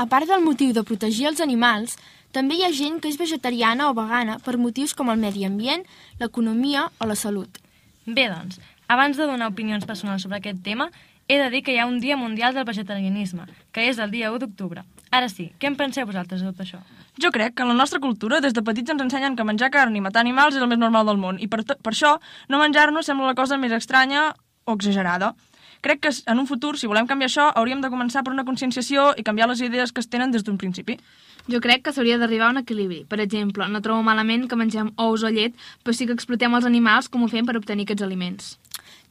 [0.00, 1.98] A part del motiu de protegir els animals,
[2.32, 5.84] també hi ha gent que és vegetariana o vegana per motius com el medi ambient,
[6.20, 7.60] l'economia o la salut.
[8.06, 8.56] Bé, doncs,
[8.88, 10.88] abans de donar opinions personals sobre aquest tema,
[11.28, 14.32] he de dir que hi ha un Dia Mundial del Vegetarianisme, que és el dia
[14.32, 14.88] 1 d'octubre.
[15.10, 16.80] Ara sí, què en penseu vosaltres de tot això?
[17.22, 19.94] Jo crec que en la nostra cultura des de petits ens ensenyen que menjar carn
[19.96, 22.18] i matar animals és el més normal del món i per, per això
[22.52, 24.34] no menjar-nos sembla la cosa més estranya
[24.66, 25.32] o exagerada.
[25.80, 29.14] Crec que en un futur, si volem canviar això, hauríem de començar per una conscienciació
[29.16, 30.98] i canviar les idees que es tenen des d'un principi.
[31.48, 33.04] Jo crec que s'hauria d'arribar a un equilibri.
[33.08, 35.54] Per exemple, no trobo malament que mengem ous o llet,
[35.84, 38.56] però sí que explotem els animals com ho fem per obtenir aquests aliments.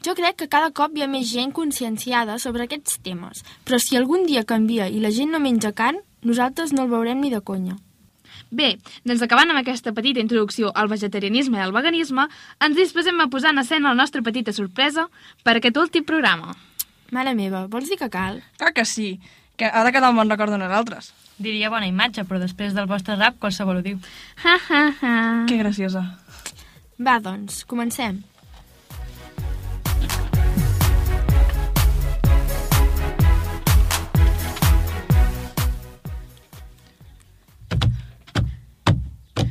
[0.06, 3.98] Jo crec que cada cop hi ha més gent conscienciada sobre aquests temes, però si
[3.98, 7.42] algun dia canvia i la gent no menja carn, nosaltres no el veurem ni de
[7.42, 7.80] conya.
[8.56, 12.28] Bé, doncs acabant amb aquesta petita introducció al vegetarianisme i al veganisme,
[12.64, 15.10] ens disposem a posar en escena la nostra petita sorpresa
[15.44, 16.56] per aquest últim programa.
[17.12, 18.40] Mare meva, vols dir que cal?
[18.62, 19.18] Clar que sí,
[19.60, 21.12] que ha de quedar un bon record de nosaltres.
[21.38, 24.00] Diria bona imatge, però després del vostre rap qualsevol ho diu.
[24.44, 25.18] Ha, ha, ha.
[25.50, 26.06] Que graciosa.
[26.96, 28.24] Va, doncs, comencem.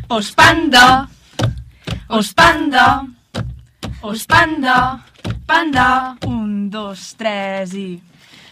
[0.09, 1.09] Os panda,
[2.09, 3.07] os panda,
[4.03, 5.01] os panda,
[5.47, 6.17] panda.
[6.27, 8.03] Un, dos, tres i...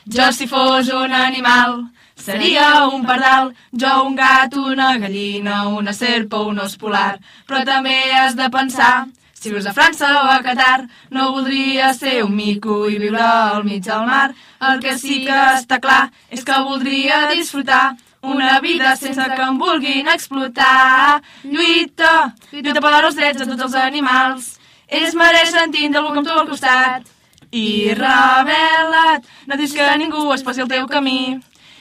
[0.08, 6.32] Jo si fos un animal, seria un pardal, jo un gat, una gallina, una serp
[6.34, 7.20] o un os polar.
[7.46, 12.22] Però també has de pensar, si vius a França o a Qatar, no voldria ser
[12.24, 14.32] un mico i viure al mig del mar.
[14.58, 17.92] El que sí que està clar és que voldria disfrutar
[18.22, 21.22] una vida sense que em vulguin explotar.
[21.44, 24.52] Lluita, lluita per els drets de tots els animals.
[24.88, 27.08] Ells mereixen tindre algú com tu al costat.
[27.52, 31.36] I rebel·la't, no dis que ningú es passi el teu camí.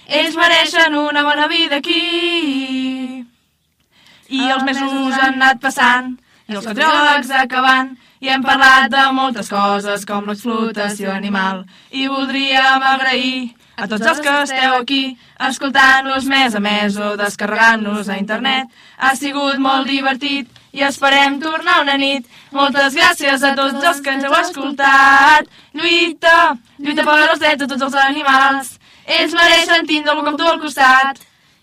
[0.08, 3.24] Ells mereixen una bona vida aquí.
[4.32, 6.16] I els mesos han anat passant,
[6.48, 11.66] i els catròlegs acabant, i hem parlat de moltes coses com l'explotació animal.
[11.92, 15.02] I voldríem agrair a tots els que esteu aquí,
[15.48, 18.68] escoltant-nos més a més o descarregant-nos a internet.
[18.98, 22.28] Ha sigut molt divertit i esperem tornar una nit.
[22.52, 25.50] Moltes gràcies a tots els que ens heu escoltat.
[25.74, 26.38] Lluita,
[26.80, 28.78] lluita per els drets de tots els animals.
[29.06, 31.20] Ells mereixen tindre-lo com tu al costat.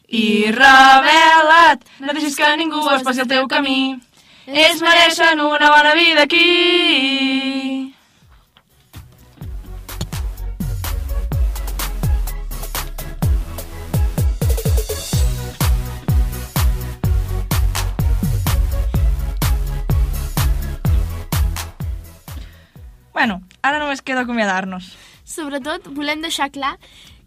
[0.08, 3.98] I rebel·la't, no deixis que ningú es passi el teu camí.
[4.48, 7.94] Ells mereixen una bona vida aquí.
[24.18, 24.96] Només queda acomiadar-nos.
[25.24, 26.78] Sobretot, volem deixar clar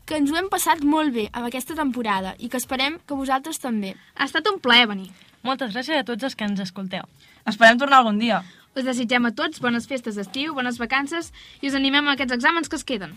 [0.05, 3.59] que ens ho hem passat molt bé amb aquesta temporada i que esperem que vosaltres
[3.59, 3.95] també.
[4.17, 5.11] Ha estat un plaer venir.
[5.43, 7.03] Moltes gràcies a tots els que ens escolteu.
[7.45, 8.43] Esperem tornar algun dia.
[8.75, 11.31] Us desitgem a tots bones festes d'estiu, bones vacances
[11.61, 13.15] i us animem a aquests exàmens que es queden.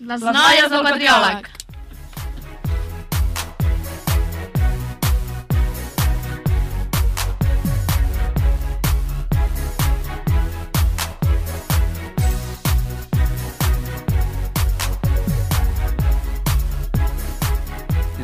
[0.00, 1.50] Les, Les noies del patriòleg.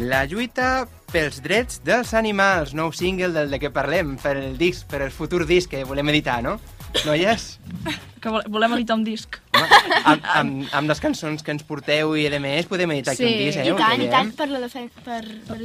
[0.06, 4.84] La lluita pels drets dels animals, nou single del de què parlem, per el disc,
[4.90, 6.58] per el futur disc que volem editar, no?
[7.06, 7.56] Noies?
[8.26, 9.36] Que vol- volem editar un disc.
[9.54, 13.36] Amb, amb, amb les cançons que ens porteu i a més podem editar aquí un
[13.38, 13.66] disc, eh?
[13.68, 15.58] I Ho tant, i tant, per la defen per, per,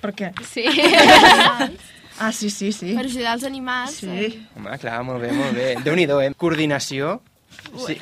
[0.00, 0.30] Per què?
[0.48, 0.64] Sí.
[2.18, 2.94] Ah, sí, sí, sí.
[2.96, 3.92] per ajudar els animals.
[4.00, 4.30] Sí.
[4.58, 5.66] Home, clar, molt bé, molt bé.
[5.84, 6.32] Déu-n'hi-do, eh?
[6.34, 7.12] Coordinació.
[7.84, 7.94] Sí.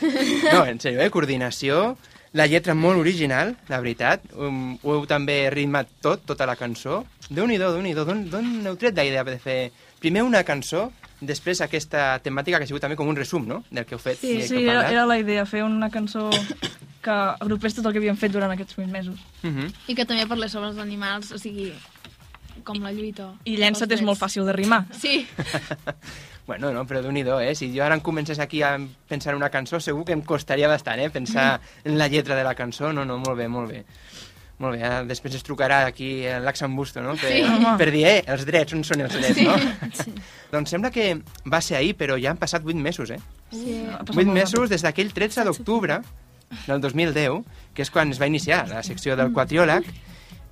[0.47, 1.11] No, en sèrio, eh?
[1.13, 1.99] Coordinació.
[2.37, 4.27] La lletra molt original, la veritat.
[4.37, 7.05] Um, ho heu també ritmat tot, tota la cançó.
[7.31, 8.05] Déu-n'hi-do, Déu-n'hi-do.
[8.05, 9.59] D'on d'on heu tret la idea de fer
[10.03, 13.87] primer una cançó, després aquesta temàtica que ha sigut també com un resum, no?, del
[13.89, 14.21] que heu fet.
[14.21, 16.29] Sí, sí era, era la idea, fer una cançó
[17.07, 19.21] que agrupés tot el que havíem fet durant aquests 8 mesos.
[19.43, 19.73] Mhm.
[19.89, 21.71] I que també parlés sobre els animals, o sigui,
[22.65, 23.33] com la lluita.
[23.45, 24.85] I llença't és molt fàcil de rimar.
[24.93, 25.25] Sí.
[26.47, 27.55] Bueno, no, però déu nhi eh?
[27.59, 28.79] Si jo ara em comencés aquí a
[29.09, 31.11] pensar en una cançó, segur que em costaria bastant, eh?
[31.11, 32.93] Pensar en la lletra de la cançó.
[32.93, 33.85] No, no, molt bé, molt bé.
[34.59, 37.15] Molt bé, ara després es trucarà aquí l'Axan Busto, no?
[37.21, 37.43] Per, Sí.
[37.77, 39.45] per dir, eh, els drets, on són els drets, Sí.
[39.45, 39.57] no?
[39.93, 40.15] Sí.
[40.53, 43.19] Doncs sembla que va ser ahir, però ja han passat 8 mesos, eh?
[43.51, 43.85] Sí.
[44.09, 46.01] 8 mesos des d'aquell 13 d'octubre
[46.67, 47.43] del 2010,
[47.75, 49.85] que és quan es va iniciar la secció del quatriòleg,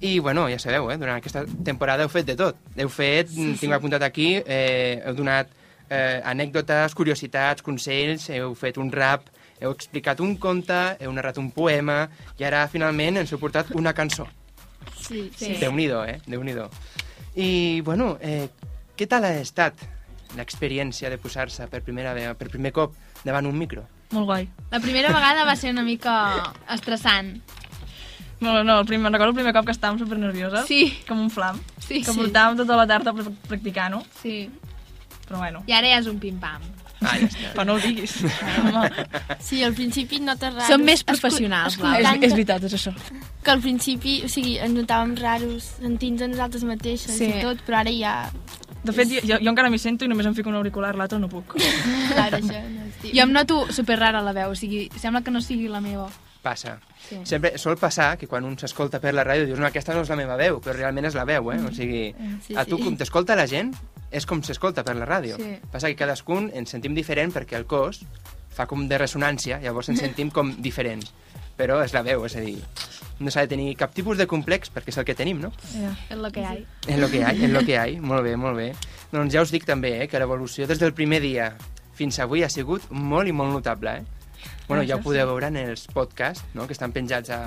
[0.00, 2.56] i, bueno, ja sabeu, eh, durant aquesta temporada heu fet de tot.
[2.76, 3.60] Heu fet, sí, sí.
[3.60, 5.48] tinc apuntat aquí, eh, heu donat
[5.90, 9.28] eh, anècdotes, curiositats, consells, heu fet un rap,
[9.60, 12.08] heu explicat un conte, heu narrat un poema,
[12.38, 14.26] i ara, finalment, ens heu portat una cançó.
[15.00, 15.56] Sí, Sí.
[15.60, 16.20] Déu-n'hi-do, eh?
[16.26, 16.68] Déu-n'hi-do.
[17.36, 18.48] I, bueno, eh,
[18.96, 19.74] què tal ha estat
[20.36, 23.84] l'experiència de posar-se per primera vegada, per primer cop davant un micro?
[24.14, 24.48] Molt guai.
[24.70, 27.36] La primera vegada va ser una mica estressant.
[28.40, 30.66] No, no, el primer, recordo el primer cop que estàvem super nervioses.
[30.68, 30.98] Sí.
[31.08, 31.58] Com un flam.
[31.80, 32.18] Sí, que sí.
[32.18, 34.02] portàvem tota la tarda pr- practicant-ho.
[34.20, 34.50] Sí.
[35.28, 35.62] Però bueno.
[35.66, 36.62] I ara ja és un pim-pam.
[37.04, 37.50] Ah, ja està.
[37.52, 38.14] Però no ho diguis.
[38.24, 39.04] Home.
[39.44, 40.68] Sí, al principi et notes raros.
[40.70, 41.98] Som més professionals, Escol-.
[42.00, 42.92] És, és veritat, és això.
[43.44, 47.28] Que al principi, o sigui, ens notàvem raros sentint-nos a nosaltres mateixes Sí.
[47.28, 48.14] i tot, però ara ja...
[48.84, 51.28] De fet, jo, jo encara m'hi sento i només em fico un auricular, l'altre no
[51.32, 51.54] puc.
[51.56, 53.12] Clar, això no es diu.
[53.16, 56.08] Jo em noto super rara la veu, o sigui, sembla que no sigui la meva.
[56.44, 56.74] Passa.
[57.08, 57.16] Sí.
[57.24, 60.10] Sempre sol passar que quan un s'escolta per la ràdio dius no, aquesta no és
[60.12, 61.58] la meva veu, però realment és la veu, eh?
[61.64, 62.02] O sigui,
[62.44, 62.84] Sí, a tu sí.
[62.84, 63.72] com t'escolta la gent
[64.10, 65.38] és com s'escolta per la ràdio.
[65.40, 65.56] Sí.
[65.72, 68.02] Passa que cadascun ens sentim diferent perquè el cos
[68.54, 71.12] fa com de ressonància, llavors ens sentim com diferents.
[71.58, 72.56] Però és la veu, és a dir,
[73.22, 75.52] no s'ha de tenir cap tipus de complex perquè és el que tenim, no?
[75.74, 75.94] Yeah.
[76.10, 76.56] És lo que hi ha.
[76.90, 77.86] En lo que hi ha, en lo que hi ha.
[78.02, 78.72] Molt bé, molt bé.
[79.12, 81.52] Doncs ja us dic també eh, que l'evolució des del primer dia
[81.94, 84.00] fins avui ha sigut molt i molt notable.
[84.00, 84.13] Eh?
[84.66, 86.64] Bueno, ja ho podeu veure en els podcasts, no?
[86.66, 87.40] que estan penjats a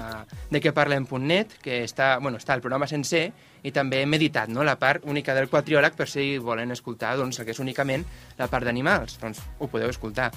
[0.51, 3.31] de què parlem.net, que està, bueno, està el programa sencer,
[3.65, 4.63] i també hem editat no?
[4.63, 8.05] la part única del quatriòleg per si volen escoltar doncs, el que és únicament
[8.37, 9.17] la part d'animals.
[9.23, 10.29] Doncs ho podeu escoltar.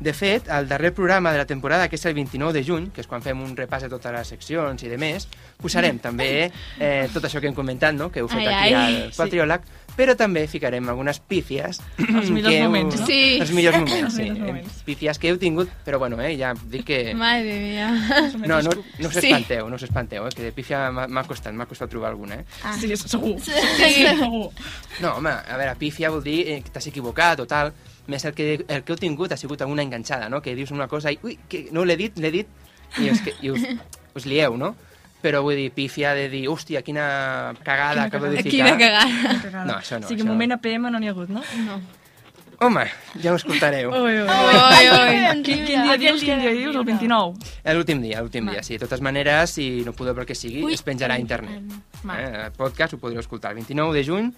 [0.00, 3.04] De fet, el darrer programa de la temporada, que és el 29 de juny, que
[3.04, 5.28] és quan fem un repàs de totes les seccions i de més,
[5.60, 6.48] posarem també
[6.80, 8.10] eh, tot això que hem comentat, no?
[8.10, 8.96] que heu fet Ai, aquí ai.
[9.04, 11.80] al quatriòleg, però també ficarem algunes pífies.
[12.20, 13.06] Els millors heu- moments, no?
[13.06, 13.38] Sí.
[13.40, 14.22] Els millors moments, Els sí.
[14.26, 14.82] millors moments.
[14.84, 16.98] Pífies que heu tingut, però bueno, eh, ja dic que...
[17.14, 17.88] Madre mia.
[18.46, 19.26] No, no, no us Sí.
[19.28, 22.44] espanteu, no us espanteu, eh, que de pífia m'ha costat, m'ha costat trobar alguna, eh?
[22.62, 22.74] Ah.
[22.78, 23.36] Sí, segur.
[23.40, 23.52] Sí.
[24.02, 24.50] segur.
[25.00, 27.72] No, home, a veure, pífia vol dir eh, que t'has equivocat o tal,
[28.10, 30.42] més el que, el que heu tingut ha sigut alguna enganxada, no?
[30.44, 32.50] Que dius una cosa i, ui, que no l'he dit, l'he dit,
[33.00, 33.62] i, és que, i us,
[34.14, 34.74] us lieu, no?
[35.24, 37.04] Però vull dir, pífia de dir, hòstia, quina
[37.64, 38.50] cagada Quina acabo de ficar.
[38.52, 39.64] Quina cagada.
[39.64, 40.04] No, això no.
[40.04, 40.28] o sigui, això...
[40.28, 41.40] moment APM no n'hi ha hagut, no?
[41.64, 41.78] No.
[42.64, 42.84] Home,
[43.20, 43.90] ja ho escoltareu.
[43.90, 44.28] Ui, ui, ui.
[44.28, 45.42] Ui, ui.
[45.46, 46.76] Quin, quin dia dius, quin dia dius?
[46.76, 47.56] El 29.
[47.76, 48.76] L'últim dia, l'últim dia, sí.
[48.76, 50.76] De totes maneres, si no podeu pel que sigui, Ui.
[50.76, 51.74] es penjarà a internet.
[52.04, 52.30] Eh?
[52.46, 53.52] El podcast ho podreu escoltar.
[53.52, 54.30] El 29 de juny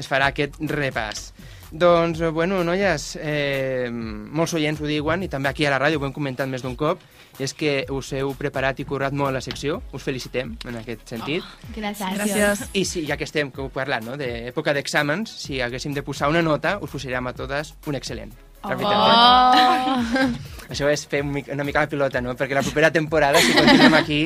[0.00, 1.30] es farà aquest repàs.
[1.70, 6.00] Doncs, eh, bueno, noies, eh, molts oients ho diuen, i també aquí a la ràdio
[6.00, 7.04] ho hem comentat més d'un cop,
[7.40, 11.46] és que us heu preparat i currat molt la secció, us felicitem en aquest sentit.
[11.76, 12.18] Gràcies.
[12.18, 12.62] Gràcies.
[12.76, 16.28] I sí, ja que estem, que heu parlat, no?, d'època d'exàmens, si haguéssim de posar
[16.30, 18.32] una nota, us posaríem a totes un excel·lent.
[18.60, 20.24] La veritat, eh?
[20.28, 20.70] Oh!
[20.70, 22.34] Això és fer una mica la pilota, no?
[22.36, 24.20] Perquè la propera temporada, si continuem aquí,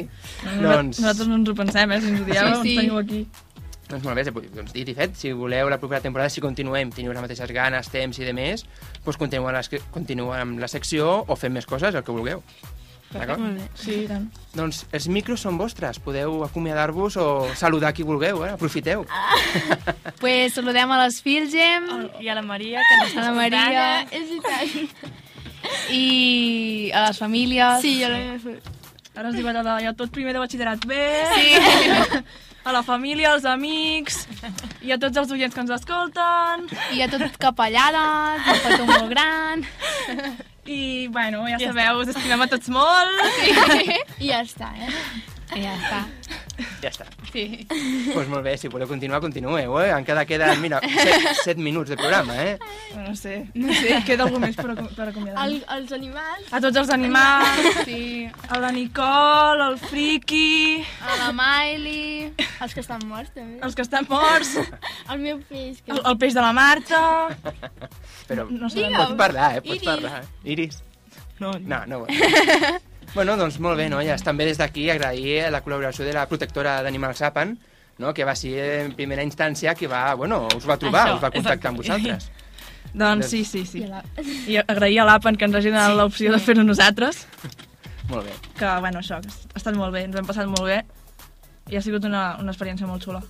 [0.59, 0.99] doncs...
[0.99, 2.01] Nosaltres no ens ho pensem, eh?
[2.03, 2.75] Si ens ho dieu, Sí, sí.
[2.75, 3.21] ens teniu aquí.
[3.85, 4.25] Doncs molt bé,
[4.57, 7.91] doncs dit i fet, si voleu la propera temporada, si continuem, teniu les mateixes ganes,
[7.93, 8.65] temps i de més,
[9.05, 9.63] doncs continuem, la,
[9.93, 12.43] continuem amb la secció o fem més coses, el que vulgueu.
[13.13, 13.39] D'acord?
[13.39, 13.69] Molt bé.
[13.79, 14.25] Sí, i tant.
[14.57, 18.55] Doncs els micros són vostres, podeu acomiadar-vos o saludar qui vulgueu, eh?
[18.57, 19.05] aprofiteu.
[20.25, 21.85] Pues saludem a les Filgem.
[22.23, 23.85] I a la Maria, que ens A la Maria.
[24.09, 25.11] És veritat.
[25.93, 27.83] I a les famílies.
[27.85, 28.21] Sí, jo la
[29.15, 31.05] Ara has dit allò, jo tot primer de batxillerat bé,
[31.37, 32.23] Sí.
[32.67, 34.25] a la família, als amics,
[34.83, 36.67] i a tots els oients que ens escolten.
[36.97, 39.63] I a tot capellades, un petó molt gran.
[40.67, 43.25] I, bueno, ja, Ja sabeu, us estimem a tots molt.
[43.37, 43.99] Sí.
[44.25, 44.91] I ja està, eh?
[45.59, 46.01] I ja està.
[46.83, 47.09] Ja està.
[47.35, 47.67] Sí.
[47.67, 49.89] Doncs pues molt bé, si voleu continuar, continueu, eh?
[49.91, 52.53] Encara queden, mira, set, set minuts de programa, eh?
[52.95, 56.47] No sé, no sé, queda algú més per, per acomiadar El, els animals...
[56.55, 58.29] A tots els animals, Sí.
[58.49, 62.31] a la Nicole, al Friki, A la Miley.
[62.63, 63.59] Els que estan morts, també.
[63.67, 64.55] els que estan morts,
[65.11, 65.83] El meu peix.
[65.83, 65.91] Que...
[65.97, 67.03] el, el peix de la Marta...
[68.31, 69.61] Però No sé, pots parlar, eh?
[69.67, 69.91] Pots Iris.
[69.91, 70.23] parlar.
[70.45, 70.83] Iris.
[71.43, 72.79] No, No, no bueno,
[73.15, 74.23] doncs molt bé, noies.
[74.25, 77.59] També des d'aquí agrair la col·laboració de la protectora d'Animals Apen,
[77.99, 78.15] no?
[78.15, 81.31] que va ser en primera instància qui va, bueno, us va trobar, Això, us va
[81.31, 82.31] contactar amb vosaltres.
[82.95, 83.83] Doncs sí, sí, sí.
[84.47, 87.25] I agrair a l'Apen que ens hagi donat l'opció de fer-ho nosaltres,
[88.09, 88.35] Molt bé.
[88.59, 90.85] que, bueno, això, que ha estat molt bé, ens hem passat molt bé,
[91.73, 93.23] i ha sigut una, una experiència molt xula.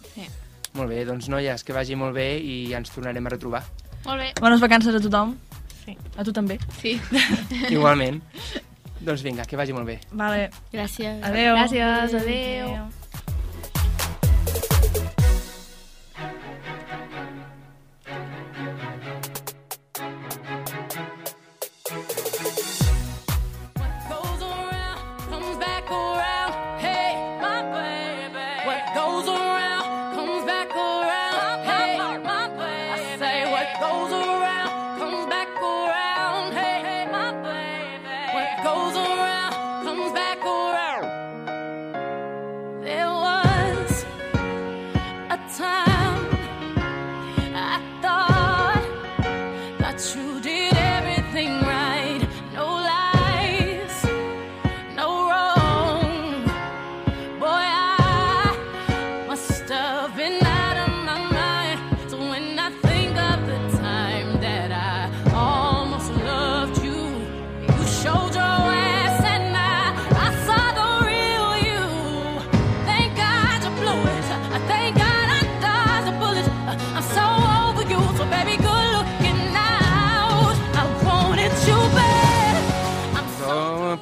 [0.75, 3.63] Molt bé, doncs noies, que vagi molt bé i ens tornarem a retrobar.
[4.05, 4.33] Molt bé.
[4.43, 5.37] Bones vacances a tothom.
[5.85, 5.97] Sí.
[6.19, 6.59] A tu també.
[6.81, 6.99] Sí.
[7.77, 8.21] Igualment.
[9.07, 10.01] doncs vinga, que vagi molt bé.
[10.13, 10.51] Vale.
[10.73, 11.23] Gràcies.
[11.23, 11.55] Adéu.
[11.57, 12.69] Gràcies, adéu.
[12.75, 13.04] goes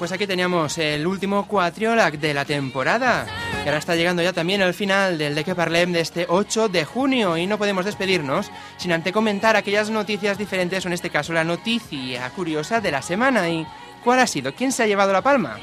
[0.03, 3.25] pues aquí teníamos el último cuatriolac de la temporada.
[3.63, 6.67] Y ahora está llegando ya también el final del de que parlem de este 8
[6.67, 11.09] de junio y no podemos despedirnos sin antes comentar aquellas noticias diferentes, o en este
[11.09, 13.47] caso la noticia curiosa de la semana.
[13.47, 13.65] ¿Y
[14.03, 14.53] cuál ha sido?
[14.53, 15.55] ¿Quién se ha llevado la palma?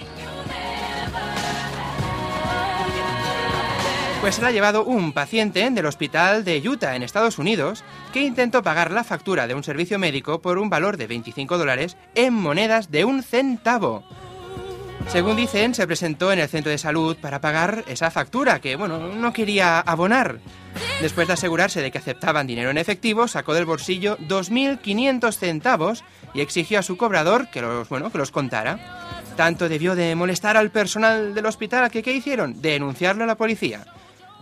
[4.22, 7.84] Pues se la ha llevado un paciente del hospital de Utah, en Estados Unidos,
[8.14, 11.98] que intentó pagar la factura de un servicio médico por un valor de 25 dólares
[12.14, 14.02] en monedas de un centavo.
[15.10, 19.08] Según dicen, se presentó en el centro de salud para pagar esa factura que, bueno,
[19.08, 20.38] no quería abonar.
[21.02, 26.42] Después de asegurarse de que aceptaban dinero en efectivo, sacó del bolsillo 2.500 centavos y
[26.42, 28.78] exigió a su cobrador que los, bueno, que los contara.
[29.36, 32.62] Tanto debió de molestar al personal del hospital que, ¿qué hicieron?
[32.62, 33.84] Denunciarlo a la policía.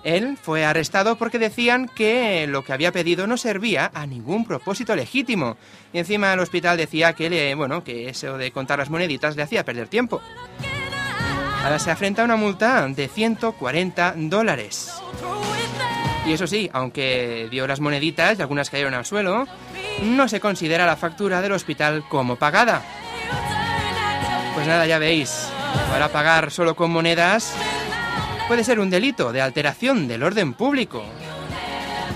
[0.05, 4.95] Él fue arrestado porque decían que lo que había pedido no servía a ningún propósito
[4.95, 5.57] legítimo.
[5.93, 9.43] Y encima el hospital decía que, le, bueno, que eso de contar las moneditas le
[9.43, 10.21] hacía perder tiempo.
[11.63, 14.93] Ahora se afrenta a una multa de 140 dólares.
[16.27, 19.47] Y eso sí, aunque dio las moneditas y algunas cayeron al suelo,
[20.03, 22.83] no se considera la factura del hospital como pagada.
[24.55, 25.49] Pues nada, ya veis,
[25.91, 27.55] para pagar solo con monedas
[28.49, 31.05] puede ser un delito de alteración del orden público.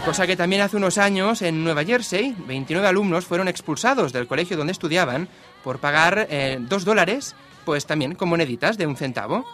[0.07, 4.57] Cosa que también hace unos años en Nueva Jersey, 29 alumnos fueron expulsados del colegio
[4.57, 5.29] donde estudiaban
[5.63, 9.45] por pagar eh, dos dólares, pues también con moneditas de un centavo.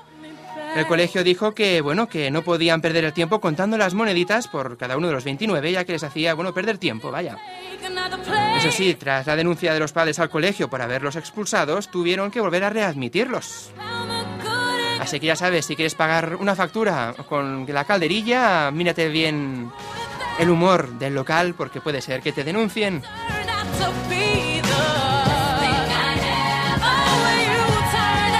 [0.77, 4.77] El colegio dijo que, bueno, que no podían perder el tiempo contando las moneditas por
[4.79, 7.39] cada uno de los 29, ya que les hacía, bueno, perder tiempo, vaya.
[8.57, 12.41] Eso sí, tras la denuncia de los padres al colegio por haberlos expulsados, tuvieron que
[12.41, 13.73] volver a readmitirlos.
[15.01, 19.71] Así que ya sabes, si quieres pagar una factura con la calderilla, mírate bien
[20.39, 23.03] el humor del local porque puede ser que te denuncien.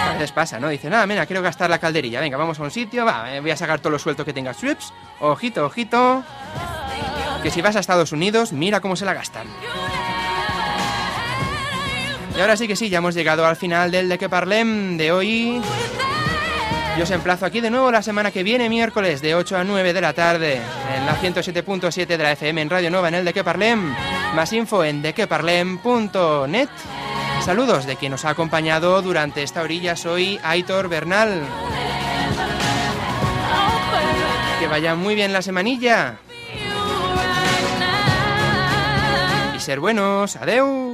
[0.09, 0.69] A veces pasa, ¿no?
[0.69, 3.53] Dicen, ah, mira, quiero gastar la calderilla, venga, vamos a un sitio, va, eh, voy
[3.53, 4.53] a sacar todo lo suelto que tenga.
[4.53, 6.25] Swips, ojito, ojito,
[7.43, 9.47] que si vas a Estados Unidos, mira cómo se la gastan.
[12.37, 15.11] Y ahora sí que sí, ya hemos llegado al final del De Que Parlem de
[15.13, 15.61] hoy.
[16.99, 19.93] Yo os emplazo aquí de nuevo la semana que viene, miércoles, de 8 a 9
[19.93, 20.61] de la tarde,
[20.97, 23.95] en la 107.7 de la FM en Radio Nova, en el De Que Parlem.
[24.35, 26.69] Más info en dequeparlem.net.
[27.45, 31.45] Saludos de quien nos ha acompañado durante esta orilla, soy Aitor Bernal.
[34.59, 36.19] Que vaya muy bien la semanilla.
[39.57, 40.35] Y ser buenos.
[40.35, 40.88] Adeu.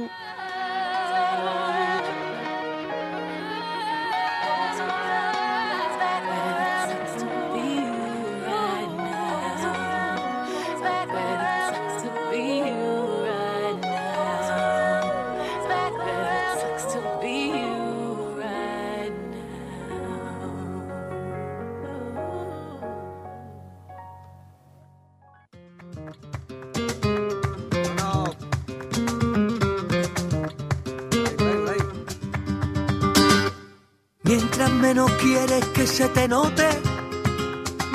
[34.95, 36.69] Menos quieres que se te note,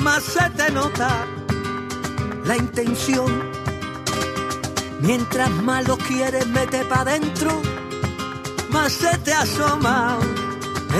[0.03, 1.25] más se te nota
[2.45, 3.25] la intención.
[4.99, 7.59] Mientras más lo quieres meter para adentro,
[8.69, 10.19] más se te asoma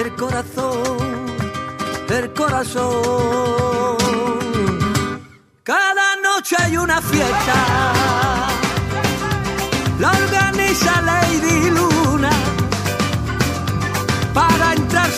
[0.03, 0.97] el corazón,
[2.09, 3.97] el corazón.
[5.61, 7.93] Cada noche hay una fiesta,
[9.99, 11.90] la organiza Lady Luna.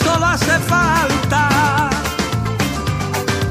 [0.02, 1.90] Solo hace falta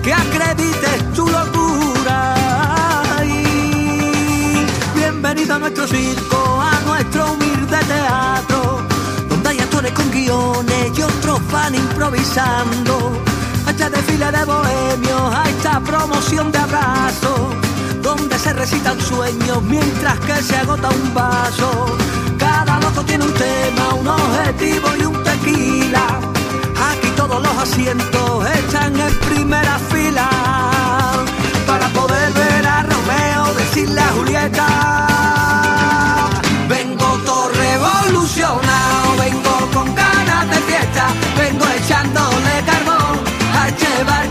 [0.03, 2.35] que acredites tu locura.
[3.23, 4.65] Y
[4.95, 8.81] bienvenido a nuestro circo, a nuestro humilde teatro,
[9.29, 13.13] donde hay actores con guiones y otros van improvisando.
[13.65, 17.39] A este desfile de bohemios, a esta promoción de abrazos,
[18.01, 21.97] donde se recitan sueños mientras que se agota un vaso.
[22.37, 26.12] Cada loco tiene un tema, un objetivo y un tequila
[27.27, 30.29] todos los asientos están en primera fila
[31.65, 34.67] para poder ver a Romeo decirle a Julieta
[36.67, 41.05] vengo todo revolucionado vengo con ganas de fiesta
[41.37, 43.15] vengo echándole carbón
[43.61, 44.29] a llevar